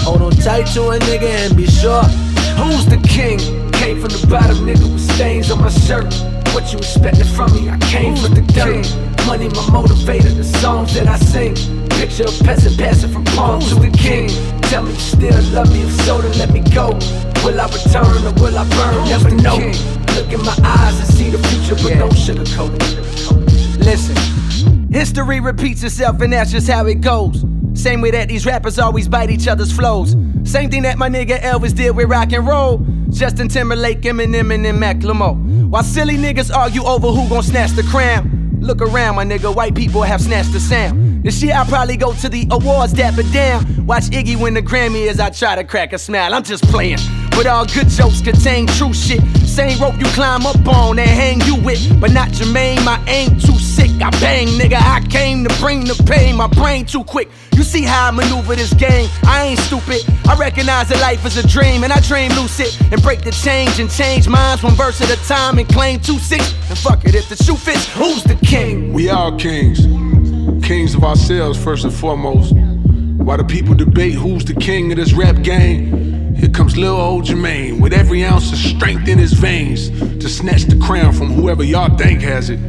[0.00, 2.02] Hold on tight to a nigga and be sure.
[2.56, 3.38] Who's the king?
[3.72, 6.08] Came from the bottom, nigga, with stains on my shirt.
[6.54, 7.68] What you expected from me?
[7.68, 8.88] I came from the dirt.
[9.26, 11.54] Money my motivator, the songs that I sing.
[11.90, 14.30] Picture a peasant passing from pawn to the king.
[14.72, 16.96] Tell me you still love me, if so then let me go.
[17.44, 19.04] Will I return or will I burn?
[19.04, 19.58] Never know.
[20.16, 23.55] Look in my eyes and see the future, but don't sugarcoat it.
[23.86, 24.16] Listen,
[24.90, 27.44] history repeats itself, and that's just how it goes.
[27.74, 30.16] Same way that these rappers always bite each other's flows.
[30.42, 32.84] Same thing that my nigga Elvis did with rock and roll.
[33.10, 35.68] Justin Timberlake, Eminem, and then Macklemore.
[35.68, 38.58] While silly niggas argue over who gon' snatch the crown.
[38.60, 41.22] Look around, my nigga, white people have snatched the sound.
[41.22, 43.86] This year I'll probably go to the awards, dapper down.
[43.86, 46.34] Watch Iggy win the Grammy as I try to crack a smile.
[46.34, 46.98] I'm just playing.
[47.30, 49.22] But all good jokes contain true shit.
[49.46, 52.00] Same rope you climb up on and hang you with.
[52.00, 53.65] But not Jermaine, my aim too.
[54.02, 54.76] I bang, nigga.
[54.76, 56.36] I came to bring the pain.
[56.36, 57.28] My brain too quick.
[57.54, 59.08] You see how I maneuver this game.
[59.24, 60.04] I ain't stupid.
[60.28, 61.84] I recognize that life is a dream.
[61.84, 65.28] And I dream lucid and break the change and change minds one verse at a
[65.28, 66.52] time and claim two six.
[66.68, 68.92] And fuck it, if the shoe fits, who's the king?
[68.92, 69.86] We are kings.
[70.64, 72.54] Kings of ourselves, first and foremost.
[72.54, 77.24] While the people debate who's the king of this rap game, here comes Lil old
[77.24, 81.64] Jermaine with every ounce of strength in his veins to snatch the crown from whoever
[81.64, 82.60] y'all think has it.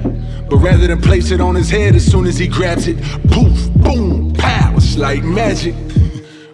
[0.49, 2.97] But rather than place it on his head as soon as he grabs it,
[3.29, 5.75] poof, boom, pow, it's like magic.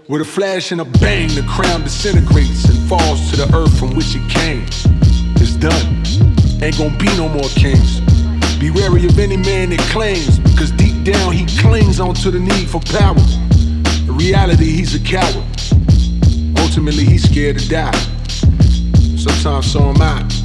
[0.07, 3.95] With a flash and a bang, the crown disintegrates and falls to the earth from
[3.95, 4.65] which it came.
[5.37, 6.03] It's done.
[6.61, 8.01] Ain't gonna be no more kings.
[8.59, 12.69] Be wary of any man that claims, because deep down he clings onto the need
[12.69, 13.15] for power.
[14.07, 15.45] In reality, he's a coward.
[16.57, 17.91] Ultimately, he's scared to die.
[19.17, 20.42] Sometimes so am I.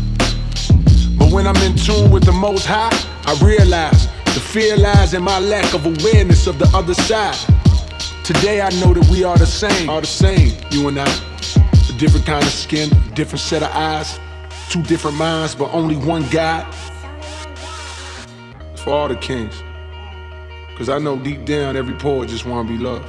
[1.31, 2.91] When I'm in tune with the most high,
[3.27, 7.37] I realize the fear lies in my lack of awareness of the other side.
[8.25, 11.05] Today I know that we are the same, are the same, you and I.
[11.05, 14.19] A different kind of skin, different set of eyes,
[14.71, 16.65] two different minds, but only one God.
[18.77, 19.63] For all the kings.
[20.79, 23.05] Cause I know deep down every poet just wanna be loved.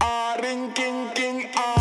[0.00, 1.79] Uh,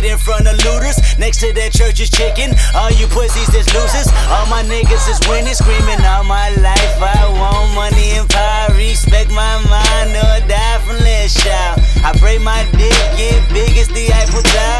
[0.00, 0.10] this.
[0.10, 0.98] In front of looters.
[1.18, 2.50] Next to that church is chicken.
[2.74, 4.10] All you pussies is losers.
[4.26, 6.98] All my niggas is winning, screaming all my life.
[6.98, 8.74] I want money and power.
[8.74, 11.78] Respect my mind or die from less shout.
[12.02, 14.79] I pray my dick get big as the Eiffel Tower.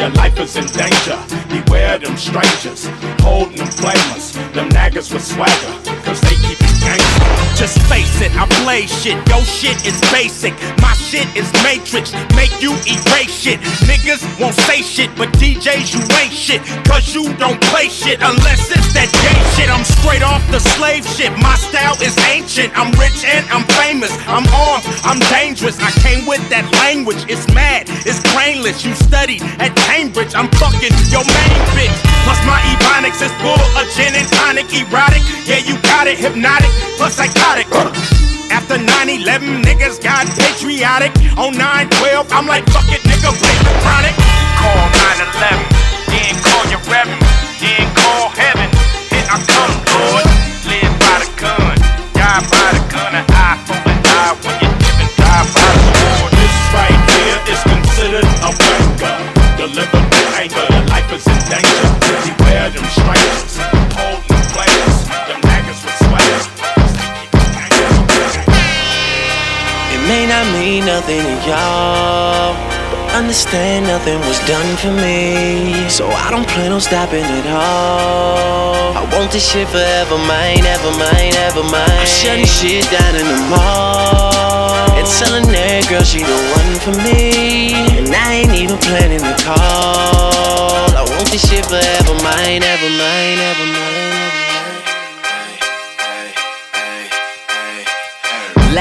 [0.00, 1.18] Your life is in danger.
[1.50, 2.86] Beware them strangers,
[3.20, 4.32] holding them flamers.
[4.54, 5.72] Them naggers with swagger,
[8.64, 9.16] play shit.
[9.28, 10.54] Your shit is basic.
[10.80, 12.12] My shit is matrix.
[12.36, 13.60] Make you erase shit.
[13.88, 16.60] Niggas won't say shit, but DJs, you ain't shit.
[16.84, 19.68] Cause you don't play shit unless it's that gay shit.
[19.70, 21.32] I'm straight off the slave shit.
[21.38, 22.72] My style is ancient.
[22.76, 24.12] I'm rich and I'm famous.
[24.28, 25.78] I'm armed, I'm dangerous.
[25.80, 27.24] I came with that language.
[27.28, 28.84] It's mad, it's brainless.
[28.84, 30.34] You studied at Cambridge.
[30.34, 31.98] I'm fucking your main bitch.
[32.24, 34.68] Plus my ebonics is full of gin and tonic.
[34.70, 36.18] Erotic, yeah, you got it.
[36.18, 37.66] Hypnotic, plus psychotic.
[38.50, 41.14] After 9-11, niggas got patriotic.
[41.38, 44.14] On 9-12, I'm like, fuck it, nigga, play the chronic.
[44.58, 44.90] Call
[45.38, 45.70] 9-11,
[46.10, 47.22] then call your reverend,
[47.62, 48.66] then call heaven.
[49.06, 50.26] Here I come, Lord.
[50.66, 51.78] Live by the gun,
[52.10, 55.82] die by the gun, an eye for an eye when you're given, die by the
[55.94, 56.30] sword.
[56.34, 59.14] This right here is considered a wanker.
[59.58, 61.86] Deliver the anger, life is in danger.
[62.26, 63.79] Beware them strangers.
[70.60, 72.52] Mean nothing to y'all.
[72.92, 75.88] But understand nothing was done for me.
[75.88, 78.92] So I don't plan on stopping at all.
[79.00, 82.00] I want this shit forever, mine, ever mine, ever mine.
[82.04, 84.92] I'm shutting shit down in the mall.
[85.00, 87.72] And telling that girl she the one for me.
[87.96, 90.92] And I ain't even planning to call.
[90.92, 93.99] I want this shit forever, mine, ever mine, ever mine.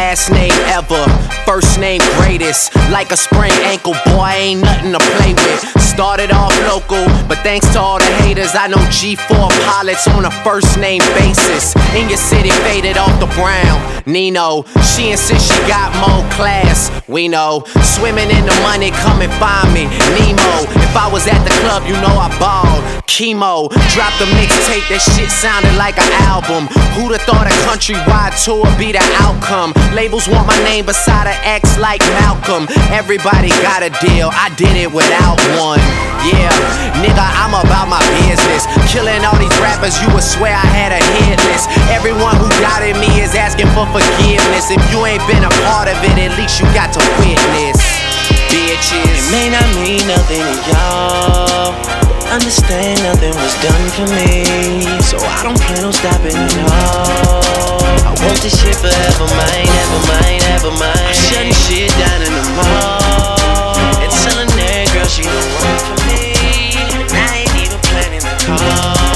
[0.10, 1.06] Last name ever,
[1.46, 2.74] first name greatest.
[2.90, 5.62] Like a sprained ankle, boy, ain't nothing to play with.
[5.80, 10.32] Started off local, but thanks to all the haters, I know G4 pilots on a
[10.44, 11.76] first name basis.
[11.94, 13.78] In your city, faded off the brown.
[14.08, 16.90] Nino, she insists she got more class.
[17.08, 19.86] We know, swimming in the money, come and find me.
[20.18, 22.99] Nemo, if I was at the club, you know I balled.
[23.20, 26.72] Chemo, dropped a mixtape, that shit sounded like an album.
[26.96, 29.76] Who'da thought a countrywide tour be the outcome?
[29.92, 32.72] Labels want my name beside an X like Malcolm.
[32.96, 35.84] Everybody got a deal, I did it without one.
[36.32, 36.48] Yeah,
[37.04, 38.64] nigga, I'm about my business.
[38.88, 41.68] Killing all these rappers, you would swear I had a hit list.
[41.92, 44.72] Everyone who doubted me is asking for forgiveness.
[44.72, 47.84] If you ain't been a part of it, at least you got to witness.
[48.48, 49.12] Bitches.
[49.12, 51.99] It may not mean nothing to y'all.
[52.30, 54.46] Understand nothing was done for me.
[55.02, 57.82] So I don't plan on stopping at all.
[58.06, 60.94] I want this shit forever, mine, ever mine, ever mine.
[60.94, 63.74] I'm shutting shit down in the mall.
[63.98, 66.38] And telling that girl she the one for me.
[67.02, 69.09] And I ain't even planning to call.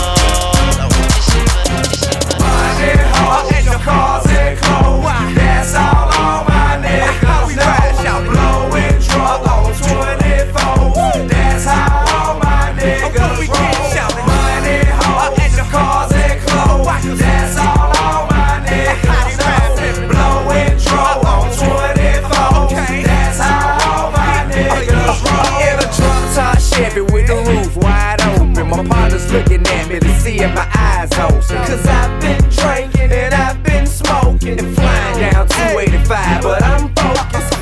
[30.23, 31.57] See if my eyes open.
[31.67, 37.53] Cause I've been drinking and I've been smoking and flying down 285, but I'm focused.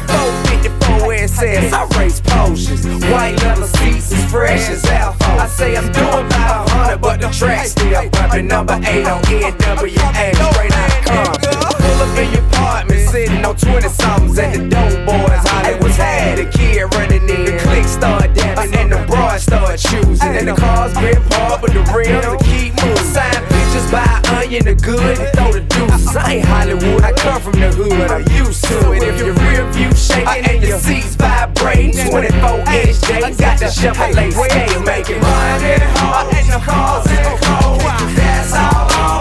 [0.70, 2.86] 454 SS, I race potions.
[3.06, 5.26] White leather seats as fresh as Alpha.
[5.26, 8.48] I say I'm doing about a hundred, but the track still bumping.
[8.48, 11.61] Number 8 on NWA, straight out of
[12.02, 16.38] up in your apartment, sitting on 20 somethings, and the dope boys Hollywood's had.
[16.38, 20.34] The kid running in, the click start dancing, and the broad start choosing.
[20.34, 23.06] And the cars been parked, but the rims keep moving.
[23.14, 26.16] Sign pictures by onion, the good, and throw the deuces.
[26.16, 29.04] I ain't Hollywood, I come from the hood, I'm used to it.
[29.04, 34.34] If your rear view shaking and your seats vibrating, 24 inch J, got the Chevrolet
[34.34, 38.16] scale making money, hard, and the cars and clothes.
[38.16, 39.21] That's all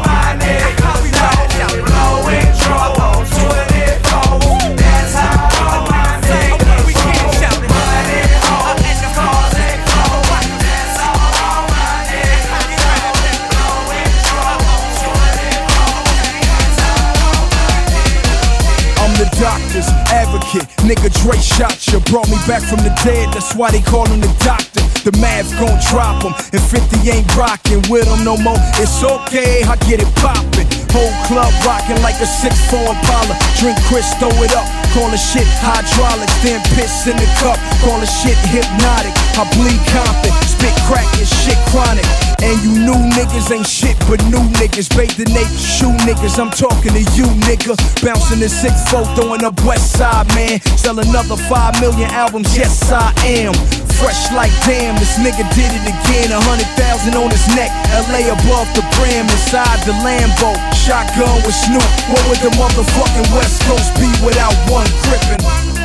[20.90, 22.03] Nigga Dre shot you.
[22.11, 24.83] Brought me back from the dead, that's why they call him the doctor.
[25.07, 28.59] The Mavs gon' drop him, and 50 ain't rockin' with him no more.
[28.83, 30.66] It's okay, I get it poppin'.
[30.90, 33.38] Whole club rockin' like a 6-4 Impala.
[33.62, 34.66] Drink Chris, throw it up.
[34.90, 37.55] Call the shit hydraulics, then piss in the cup.
[37.87, 39.14] Call the shit hypnotic.
[39.38, 42.30] I bleed Compton, spit crack and shit chronic.
[42.42, 44.88] And you new niggas ain't shit but new niggas.
[44.96, 47.76] Bathe the naked shoe niggas, I'm talking to you, nigga.
[48.00, 50.61] Bouncing the 6-4, throwing up West Side, man.
[50.76, 53.53] Sell another 5 million albums, yes I am.
[54.00, 56.33] Fresh like damn, this nigga did it again.
[56.33, 57.68] A hundred thousand on his neck,
[58.09, 60.57] LA above the brim, inside the Lambo.
[60.72, 61.85] Shotgun with Snoop.
[62.09, 65.80] What would the motherfucking West Coast be without one crippin'?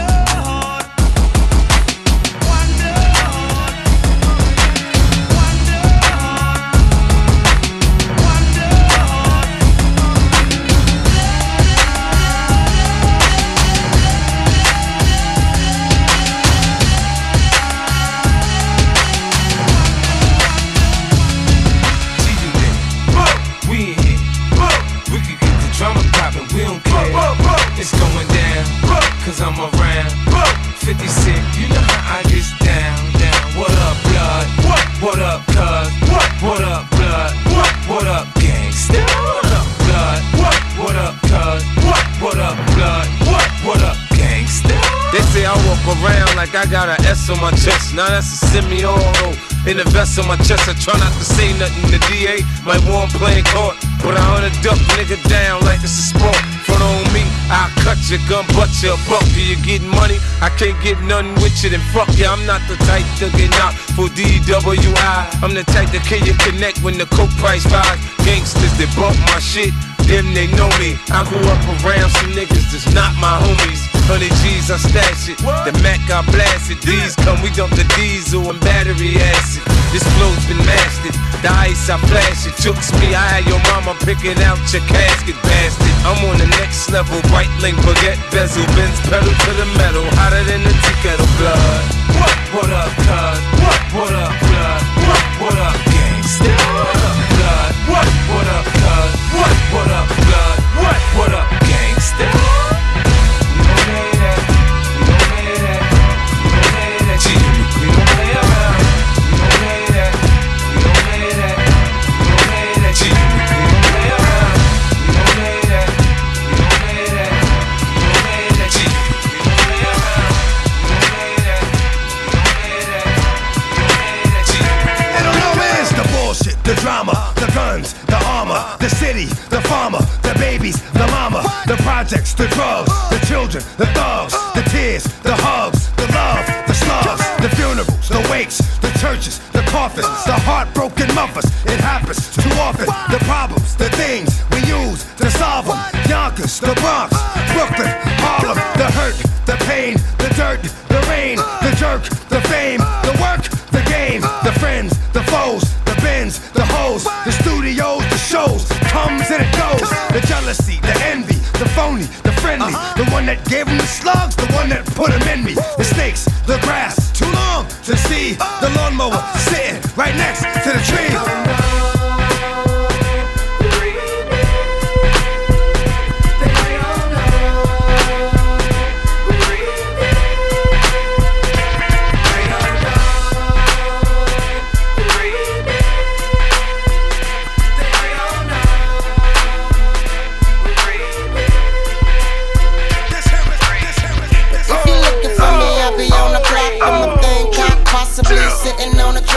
[61.66, 62.26] You, then fuck you.
[62.26, 65.18] I'm not the type to get out for DWI.
[65.42, 68.00] I'm the type to kill you connect when the coke price rise.
[68.22, 69.74] Gangsters that bump my shit,
[70.06, 70.98] them they know me.
[71.10, 73.82] I grew up around some niggas that's not my homies.
[74.06, 75.38] Hundred G's, I stash it.
[75.42, 76.82] The Mac, I blast it.
[76.86, 79.66] These come, we dump the diesel and battery acid.
[79.90, 81.18] This flow's been mastered.
[81.46, 82.58] The ice, I flash it.
[82.58, 85.94] Chooks me, I had your mama picking out your casket, bastard.
[86.02, 87.22] I'm on the next level.
[87.30, 90.02] White link, baguette, bezel, bends, pedal to the metal.
[90.18, 91.86] Hotter than the tea kettle blood.
[92.18, 92.34] What?
[92.50, 93.38] What up, cuz?
[93.62, 93.82] What?
[93.94, 94.82] What up, blood?
[95.06, 95.26] What?
[95.38, 96.50] What up, gangsta?
[96.50, 97.72] What up, blood?
[97.94, 98.08] What?
[98.26, 99.12] What up, cuz?
[99.38, 99.54] What?
[99.70, 99.75] What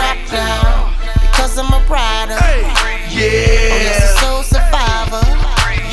[0.09, 0.95] on now.
[1.21, 2.39] Because I'm a rider.
[3.09, 3.73] Yeah.
[3.73, 5.25] Oh, yes, a soul survivor.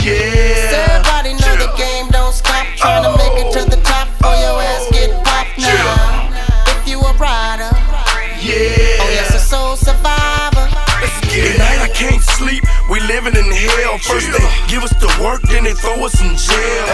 [0.03, 0.72] Yeah.
[0.72, 2.66] So everybody know the game don't stop.
[2.78, 4.91] Trying to make it to the top for your ass oh.
[4.91, 6.30] get popped now.
[6.78, 7.72] If you a rider.
[8.39, 9.01] Yeah.
[9.01, 10.68] Oh, yes, a soul survivor.
[11.36, 13.97] Tonight I can't sleep, we living in hell.
[13.97, 14.39] First they
[14.70, 16.86] give us the work, then they throw us in jail.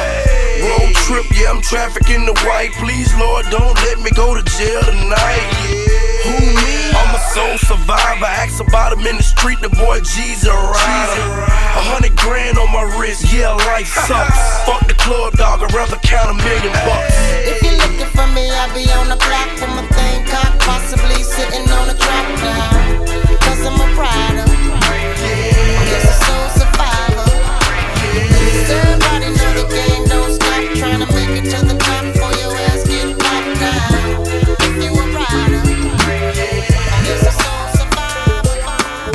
[0.65, 2.71] Road trip, yeah, I'm trafficking the white.
[2.81, 6.00] Please, Lord, don't let me go to jail tonight.
[6.23, 6.91] Who me?
[6.93, 8.25] I'm a soul survivor.
[8.25, 11.25] Ask about him in the street, the boy G's a rider.
[11.49, 14.37] A hundred grand on my wrist, yeah, life sucks.
[14.65, 17.15] Fuck the club, dog, I'd rather count a million bucks.
[17.47, 21.23] If you're looking for me, I'll be on the block with my thing cocked, possibly
[21.23, 23.01] sitting on a trap now.
[23.41, 24.45] Cause I'm a rider.
[25.89, 27.29] Yes, a soul survivor.
[28.69, 30.63] So everybody know the game don't stop.
[30.77, 32.05] Trying to make it to the top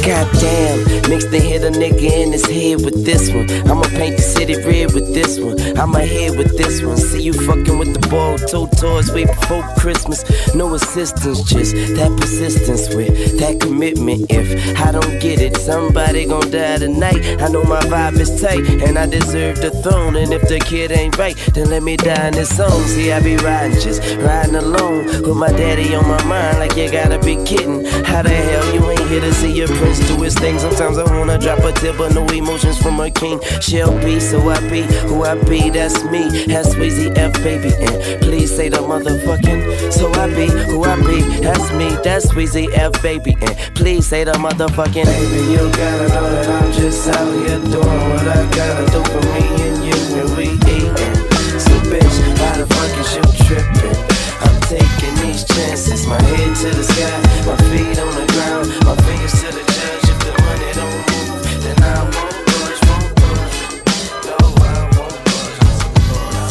[0.06, 3.50] Goddamn, mix the hit a nigga in his head with this one.
[3.68, 5.58] I'ma paint the city red with this one.
[5.76, 6.96] I'ma head with this one.
[6.96, 10.22] See you fucking with the ball, two toys way before Christmas.
[10.54, 14.30] No assistance, just that persistence with that commitment.
[14.30, 17.42] If I don't get it, somebody gon' die tonight.
[17.42, 20.14] I know my vibe is tight, and I deserve the throne.
[20.14, 22.80] And if the kid ain't right, then let me die in this song.
[22.94, 26.60] See, I be riding, just riding alone with my daddy on my mind.
[26.60, 27.84] Like you gotta be kidding.
[28.04, 30.58] How the hell you ain't here to see your prince do his thing?
[30.58, 33.40] Sometimes I wanna drop a tip, but no emotions from a king.
[33.60, 35.70] Shall be, so I be who I be.
[35.70, 36.46] That's me.
[36.46, 37.72] That's Weezy F baby.
[37.80, 39.92] And please say the motherfucking.
[39.92, 41.20] So I be who I be.
[41.40, 41.88] That's me.
[42.02, 43.36] That's Weezy F baby.
[43.40, 45.04] And please say the motherfucking.
[45.04, 49.22] Baby, you gotta know that I'm just out here doing what I gotta do for
[49.34, 51.16] me and you, and we eatin'.
[51.60, 53.96] So bitch, why the fuck is you trippin'?
[54.44, 57.16] I'm taking these chances, my head to the sky,
[57.46, 59.75] my feet on the ground, my fingers to the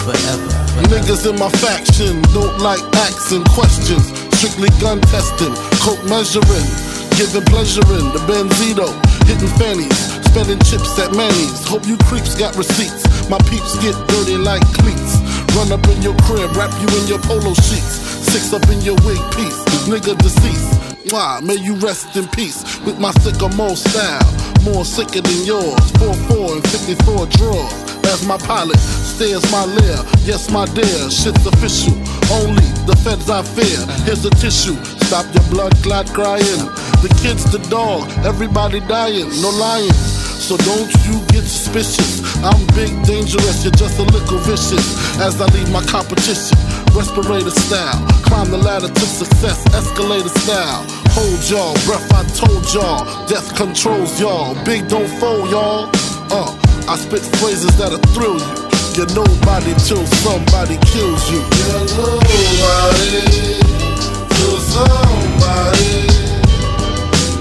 [0.06, 0.54] Forever.
[0.94, 4.06] Niggas in my faction don't like asking questions.
[4.38, 5.50] Strictly gun testing,
[5.82, 6.70] coke measuring,
[7.18, 8.86] giving pleasure in the Benzito,
[9.26, 9.98] hitting fannies,
[10.30, 11.66] spending chips at Manny's.
[11.66, 13.02] Hope you creeps got receipts.
[13.30, 15.18] My peeps get dirty like cleats.
[15.58, 17.98] Run up in your crib, wrap you in your polo sheets.
[18.30, 19.58] Six up in your wig piece,
[19.90, 20.95] nigga deceased.
[21.10, 21.40] Why?
[21.44, 24.32] May you rest in peace with my sycamore style.
[24.64, 25.92] More sicker than yours.
[26.02, 27.86] 4-4 and 54 drawers.
[28.08, 28.78] as my pilot.
[28.78, 31.94] Stairs my lair, yes my dear, shit's official.
[32.32, 33.80] Only the feds I fear.
[34.06, 34.76] Here's a tissue,
[35.08, 36.62] stop your blood clot crying.
[37.02, 40.25] The kids, the dog, everybody dying, no lying.
[40.36, 42.22] So don't you get suspicious.
[42.44, 44.86] I'm big, dangerous, you're just a little vicious.
[45.20, 46.58] As I leave my competition,
[46.94, 48.06] respirator style.
[48.24, 50.86] Climb the ladder to success, escalator style.
[51.16, 53.04] Hold y'all, breath I told y'all.
[53.28, 54.54] Death controls y'all.
[54.66, 55.90] Big don't fold y'all.
[56.30, 56.52] Uh,
[56.88, 58.66] I spit phrases that'll thrill you.
[58.96, 61.40] You're nobody till somebody kills you.
[61.40, 63.60] You're nobody
[64.30, 66.08] till somebody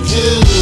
[0.07, 0.54] kills you.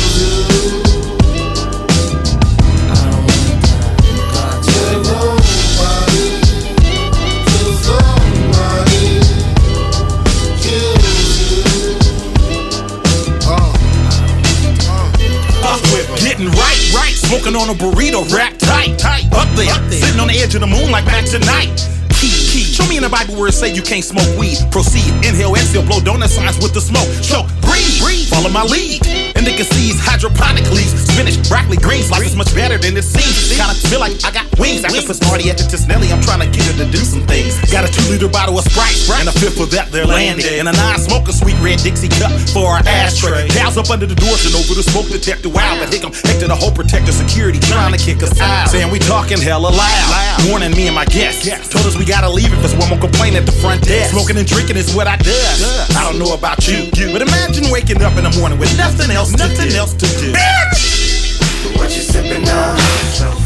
[17.72, 19.24] A burrito, wrapped tight, tight.
[19.32, 21.72] Up there, up there, sitting on the edge of the moon like back tonight.
[22.12, 22.68] Key, key.
[22.68, 24.58] Show me in the Bible where it say you can't smoke weed.
[24.70, 27.08] Proceed, inhale, exhale, blow donut signs with the smoke.
[27.24, 28.28] Choke, breathe, breathe.
[28.28, 29.00] Follow my lead.
[29.34, 32.10] Indicacies, hydroponic leaves, spinach, broccoli, greens.
[32.10, 33.56] Life is much better than it seems.
[33.56, 34.86] Kinda feel like I got wings.
[34.86, 37.58] After for Smarty at the Tisnelli, I'm trying to get her to do some things.
[37.74, 40.46] Got a two liter bottle of Sprite, and a fifth of that they're landing.
[40.62, 43.50] And a non smoker sweet red Dixie cup for our ashtray.
[43.50, 45.50] Gals up under the doors and over the smoke detector.
[45.50, 48.70] Wow, but hick 'em, heck to the whole protector security trying to kick us out.
[48.70, 50.46] Saying we talking hella loud.
[50.46, 51.42] Warning me and my guests.
[51.68, 54.14] Told us we gotta leave if it's one more complaint at the front desk.
[54.14, 55.58] Smoking and drinking is what I does.
[55.98, 59.34] I don't know about you, but imagine waking up in the morning with nothing else,
[59.34, 60.32] nothing else to do.
[60.32, 61.76] Bitch!
[61.76, 63.41] What you sipping on?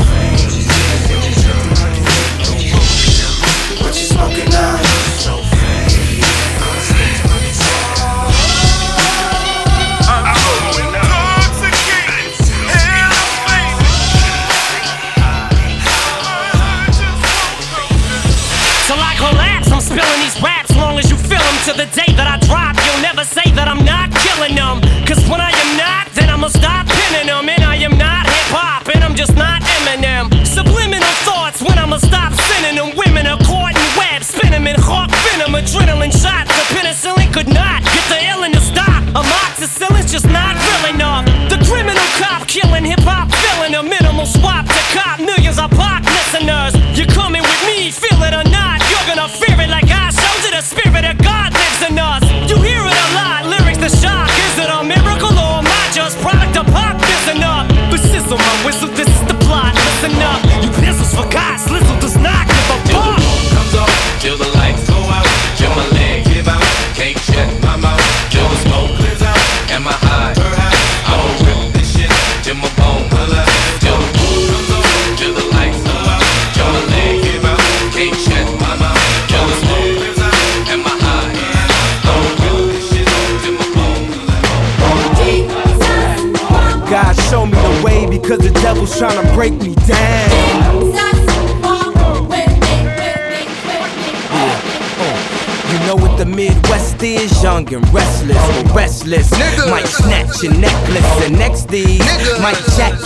[21.67, 24.79] To the day that I drop, you'll never say that I'm not killing them.
[25.03, 27.43] Cause when I am not, then I'ma stop pinning them.
[27.51, 30.31] And I am not hip hop, and I'm just not Eminem.
[30.47, 32.95] Subliminal thoughts when I'ma stop sending them.
[32.95, 35.59] Women are caught in webs, spin 'em in hawk venom.
[35.59, 36.55] Adrenaline shots,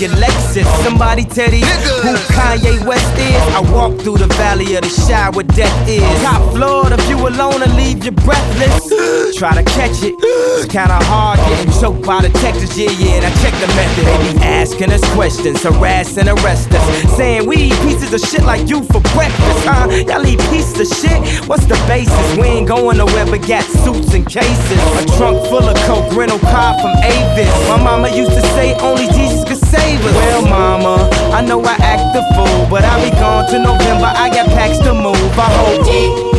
[0.01, 0.65] your Lexus.
[0.83, 1.67] Somebody tell these
[2.01, 3.43] who Kanye West is.
[3.55, 6.01] I walk through the valley of the shadow where death is.
[6.23, 8.89] Top floor, if you alone will leave you breathless.
[9.39, 10.15] Try to catch it,
[10.59, 12.77] it's kinda hard getting choked by detectives.
[12.77, 14.05] Yeah, yeah, now check the method.
[14.07, 17.17] They be asking us questions, harass and arrest us.
[17.17, 19.89] Saying we eat pieces of shit like you for breakfast, huh?
[20.09, 21.49] Y'all eat pieces of shit?
[21.49, 22.37] What's the basis?
[22.37, 24.81] We ain't going nowhere but got suits and cases.
[25.01, 27.53] A trunk full of coke, rental car from Avis.
[27.69, 30.15] My mama used to say only Jesus could save us.
[30.15, 34.13] Well, mama, I know I act the fool, but I'll be gone to November.
[34.15, 35.39] I got packs to move.
[35.39, 36.30] I hope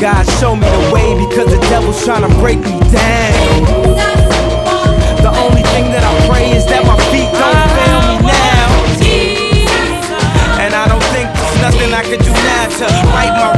[0.00, 3.64] God show me the way because the devil's trying to break me down.
[5.24, 8.68] The only thing that I pray is that my feet don't fail me now.
[10.60, 13.55] And I don't think there's nothing I could do now to right my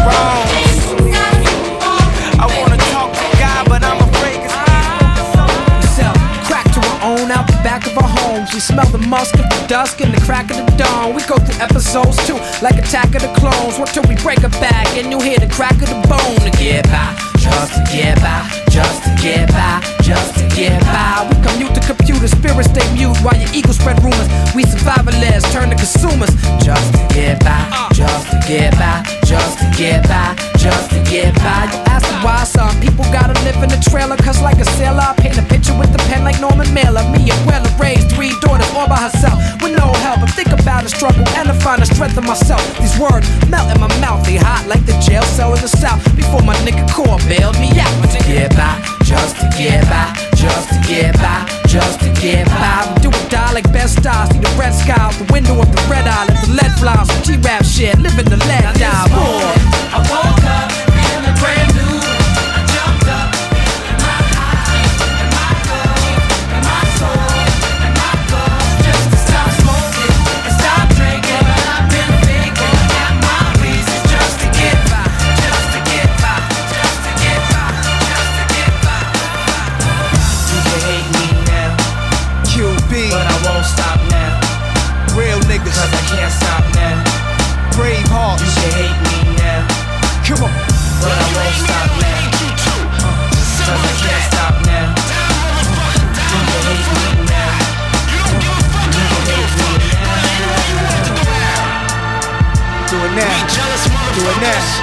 [9.69, 11.15] dusk and the crack of the dawn.
[11.15, 13.79] We go through episodes too, like Attack of the Clones.
[13.79, 16.51] What till we break a back and you hear the crack of the bone to
[16.59, 21.27] get by, just to get by, just to get by, just to get by.
[21.29, 24.29] We commute the spirit stay mute while your ego spread rumors.
[24.55, 26.31] We survivalists turn to consumers.
[26.61, 31.35] Just to get by, just to get by, just to get by, just to get
[31.41, 31.71] by.
[31.73, 35.15] You ask why some people gotta live in a trailer, cause like a sailor, I
[35.17, 37.05] paint a picture with the pen like Norman Mailer.
[37.15, 40.21] Me and Weller raised three daughters all by herself with no help.
[40.21, 42.63] And think about the struggle and to find the strength in myself.
[42.79, 46.03] These words melt in my mouth, they hot like the jail cell in the south.
[46.17, 47.95] Before my nigga core bailed me out.
[48.09, 52.83] To get by, just to get by, just to get by, just to get by.
[53.01, 54.29] Do or die like best stars.
[54.31, 56.27] See the red sky out the window of the red eye.
[56.27, 57.05] Let the lead fly.
[57.05, 59.07] Some G-rap shit, living the lead die.
[59.15, 59.88] Boy.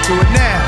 [0.06, 0.62] Do it now.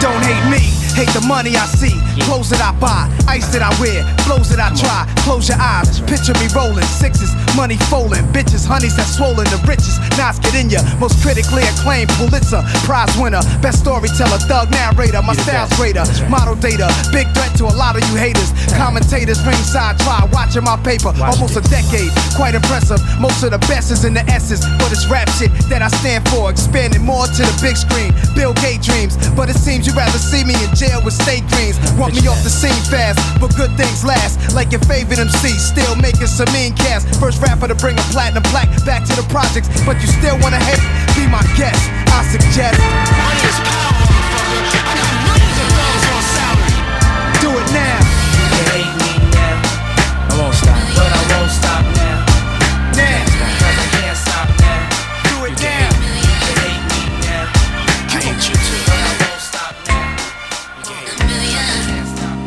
[0.00, 0.62] Don't hate me.
[0.94, 4.60] Hate the money I see, clothes that I buy, ice that I wear, flows that
[4.62, 5.08] I try.
[5.26, 9.98] Close your eyes, picture me rolling, sixes, money folding, bitches, honeys that swollen, the richest.
[10.16, 15.34] Knots get in ya, most critically acclaimed Pulitzer Prize winner, best storyteller, thug narrator, my
[15.34, 18.52] style's greater, model data, big threat to a lot of you haters.
[18.78, 23.00] Commentators ringside try watching my paper, almost a decade, quite impressive.
[23.18, 26.28] Most of the best is in the essence, but it's rap shit that I stand
[26.28, 28.12] for, expanding more to the big screen.
[28.34, 31.78] Bill Gates dreams, but it seems you'd rather see me in jail with state dreams.
[32.04, 34.36] Want me off the scene fast, but good things last.
[34.52, 37.00] Like your favorite MC, still making some mean cash.
[37.16, 40.60] First rapper to bring a platinum plaque back to the projects, but you still wanna
[40.60, 40.84] hate?
[41.16, 41.80] Be my guest,
[42.12, 42.76] I suggest.
[42.76, 44.03] Do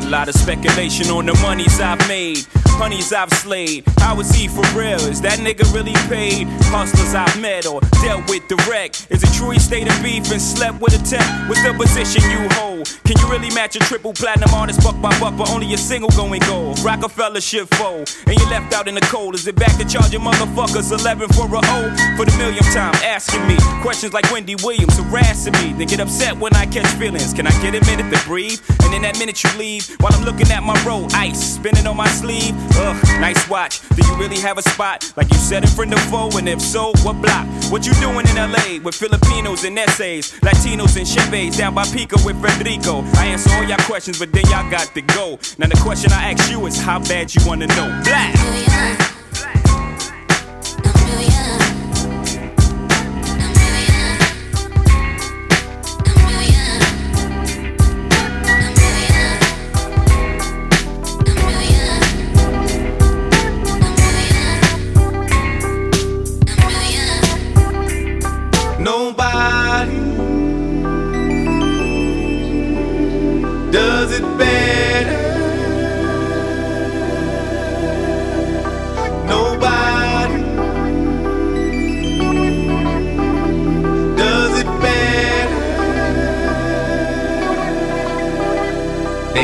[0.10, 2.46] lot of speculation on the monies I've made,
[2.78, 3.84] honeys I've slayed.
[3.98, 5.02] How is he for real?
[5.10, 6.48] Is that nigga really paid?
[6.70, 9.08] Hustlers I've met or dealt with direct.
[9.10, 11.26] Is it true he stayed in beef and slept with a tech?
[11.50, 12.88] What's the position you hold?
[13.04, 16.10] Can you really match a triple platinum artist buck by buck, but only a single
[16.12, 16.80] going gold?
[16.80, 19.34] Rockefeller shit fold, and you left out in the cold.
[19.36, 21.80] Is it back to charging motherfuckers 11 for a a O?
[22.18, 25.74] For the millionth time, asking me questions like Wendy Williams harassing me.
[25.74, 27.34] Then get upset when I catch feelings.
[27.34, 28.60] Can I get a minute to breathe?
[28.84, 31.98] And in that minute you leave, while I'm looking at my roll, ice spinning on
[31.98, 32.56] my sleeve.
[32.76, 33.82] Ugh, nice watch.
[33.90, 35.12] Do you really have a spot?
[35.16, 37.48] Like you said in front of foe, and if so, what block?
[37.72, 42.18] What you doing in LA with Filipinos and essays, Latinos and Chevys down by Pico
[42.26, 43.02] with Federico?
[43.16, 45.40] I answer all y'all questions, but then y'all got to go.
[45.58, 48.02] Now the question I ask you is how bad you wanna know.
[48.04, 49.17] Blah.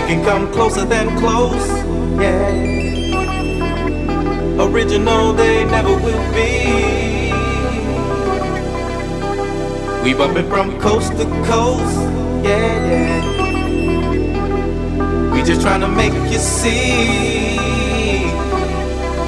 [0.08, 1.68] Can come closer than close,
[2.20, 2.72] yeah.
[4.60, 7.32] Original, they never will be.
[10.04, 11.98] We bumpin' from coast to coast,
[12.44, 13.22] yeah, yeah.
[15.32, 17.54] We just tryna make you see.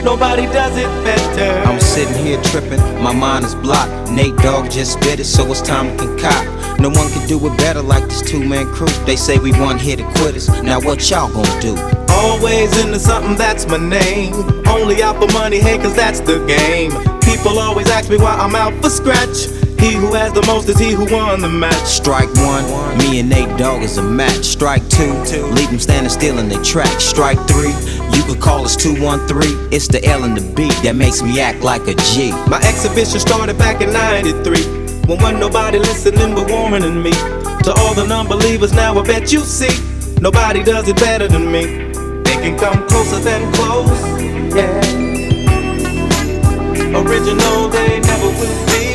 [0.04, 1.68] Nobody does it better.
[1.68, 4.12] I'm sitting here tripping, my mind is blocked.
[4.12, 6.55] Nate Dogg just spit it, so it's time to concoct.
[6.86, 8.86] No one can do it better like this two man crew.
[9.08, 10.48] They say we one here to quitters.
[10.62, 11.76] Now what y'all gonna do?
[12.10, 14.36] Always into something, that's my name.
[14.68, 16.92] Only out for money, hey, cause that's the game.
[17.22, 19.48] People always ask me why I'm out for scratch.
[19.80, 21.74] He who has the most is he who won the match.
[21.88, 24.46] Strike one, me and Nate Dogg is a match.
[24.46, 25.12] Strike two,
[25.58, 27.02] leave them standing still in their track.
[27.02, 27.74] Strike three,
[28.16, 29.74] you could call us 213.
[29.74, 32.30] It's the L and the B that makes me act like a G.
[32.48, 34.85] My exhibition started back in 93.
[35.08, 36.48] When nobody listening but
[36.80, 37.12] than me.
[37.12, 39.70] To all the non-believers now I bet you see.
[40.20, 41.66] Nobody does it better than me.
[42.24, 43.90] They can come closer than close.
[44.56, 44.82] Yeah.
[47.00, 48.86] Original, they never will be.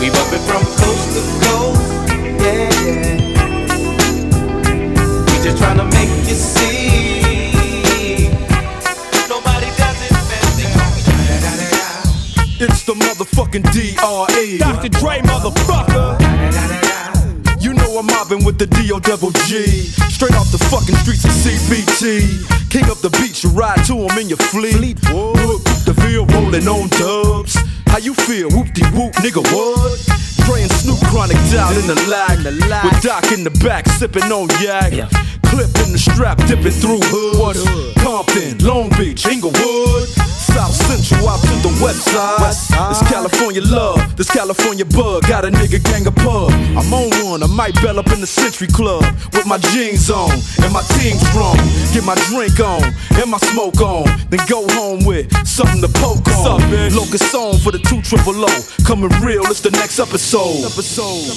[0.00, 1.45] We bumpin' from coast to coast.
[13.56, 14.58] Motherfucking DRE.
[14.58, 14.88] Dr.
[14.88, 16.16] Dre, motherfucker.
[17.60, 19.66] You know I'm mobbing with the DO double G.
[20.10, 22.70] Straight off the fucking streets of CPT.
[22.70, 24.98] King up the beach, you ride to him in your fleet.
[25.10, 27.56] Whoop, the field rolling on dubs.
[27.86, 28.50] How you feel?
[28.50, 30.26] Whoop de whoop, nigga, what?
[30.46, 32.38] Dre and Snoop chronic down in the lag.
[32.84, 34.92] With Doc in the back, sipping on yak.
[35.50, 37.62] Clip in the strap, dipping through hoods.
[38.02, 40.08] Compton, Long Beach, Inglewood.
[40.56, 42.40] South Central out to the west side.
[42.88, 45.26] This California love, this California bug.
[45.28, 46.50] Got a nigga gang of pub.
[46.72, 49.04] I'm on one, I might bell up in the Century Club.
[49.34, 50.32] With my jeans on
[50.64, 51.56] and my team strong.
[51.92, 52.82] Get my drink on
[53.20, 54.08] and my smoke on.
[54.30, 56.60] Then go home with something to poke on.
[56.94, 58.52] Locust song for the two triple O.
[58.84, 60.64] Coming real, it's the next episode.
[60.64, 61.36] Episode.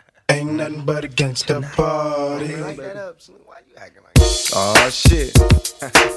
[0.31, 2.55] Ain't nothing but a gangsta party.
[4.55, 5.37] Oh shit.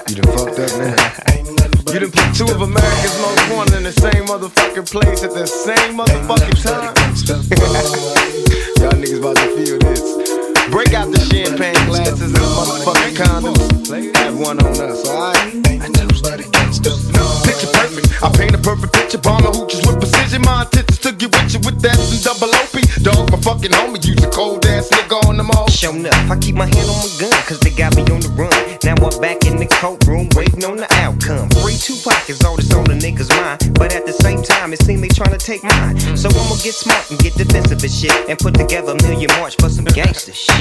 [0.09, 1.93] You done fucked up now.
[1.93, 5.47] You done put two of America's most wanted in the same motherfucking place at the
[5.47, 6.95] same motherfucking time.
[8.83, 10.54] Y'all niggas about to feel this.
[10.71, 14.17] Break out the champagne glasses and motherfucking condoms.
[14.17, 15.37] Have one on us, alright?
[15.67, 17.11] I never studied gangsters.
[17.45, 18.23] Picture perfect.
[18.23, 19.19] I paint a perfect picture.
[19.19, 20.43] Bomber hooches with precision.
[20.43, 22.75] My intentions to get with you with that and double OP.
[23.05, 24.05] Dog, my fucking homie.
[24.05, 25.69] Use a cold ass nigga on them all.
[25.69, 28.33] Shown up, I keep my hand on my gun, cause they got me on the
[28.33, 28.53] run.
[28.83, 31.51] Now I'm back in the courtroom, waiting on the outcome.
[31.61, 33.77] Free Tupac is all that's on the niggas' mind.
[33.77, 35.99] But at the same time, it seems they trying to take mine.
[36.17, 38.17] So I'ma get smart and get defensive and shit.
[38.29, 40.54] And put together a million march for some gangster shit.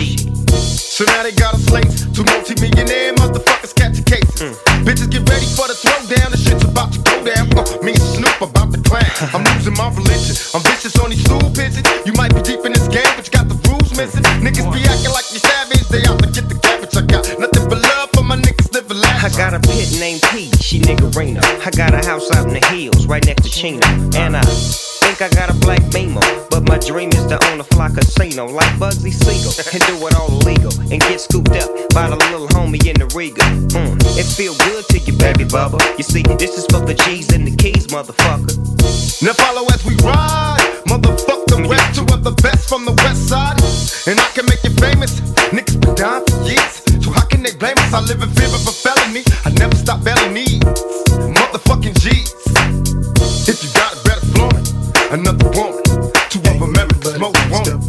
[0.93, 2.05] So now they got us slates.
[2.13, 4.61] Two multi-millionaire motherfuckers catch catching cases.
[4.85, 6.29] Bitches get ready for the throwdown.
[6.29, 7.49] The shit's about to go down.
[7.57, 9.09] Uh, me and Snoop about to clash.
[9.33, 10.37] I'm losing my religion.
[10.53, 11.83] I'm vicious on these stool pigeons.
[12.05, 14.21] You might be deep in this game, but you got the rules missing.
[14.45, 15.81] Niggas be acting like you savage.
[15.89, 16.93] They out to get the cabbage.
[16.93, 19.25] I got nothing but love for my niggas living last.
[19.25, 21.41] I got a pit named P, she niggerina.
[21.41, 23.81] I got a house out in the hills, right next to Chino.
[24.13, 26.42] And I think I got a black Beamer.
[26.53, 29.49] But my dream is to own a fly casino like Bugsy Siegel.
[29.73, 30.69] And do it all illegal.
[30.93, 31.65] And get scooped up
[31.97, 33.41] by the little homie in the Regal.
[33.73, 35.81] Mm, it feel good to you, baby bubba.
[35.97, 38.53] You see, this is for the G's and the keys, motherfucker.
[39.25, 40.61] Now follow as we ride.
[40.85, 41.57] motherfucker.
[41.57, 43.57] the rest, two of the best from the west side.
[44.05, 45.25] And I can make you famous.
[45.49, 46.85] Niggas been down for years.
[47.01, 47.97] So how can they blame us?
[47.97, 49.25] I live in fear of a felony.
[49.41, 50.61] I never stop belly needs.
[51.33, 52.29] Motherfucking G's.
[53.49, 54.69] If you got it, better flaunt.
[55.09, 56.02] Another woman
[57.23, 57.82] smoke won't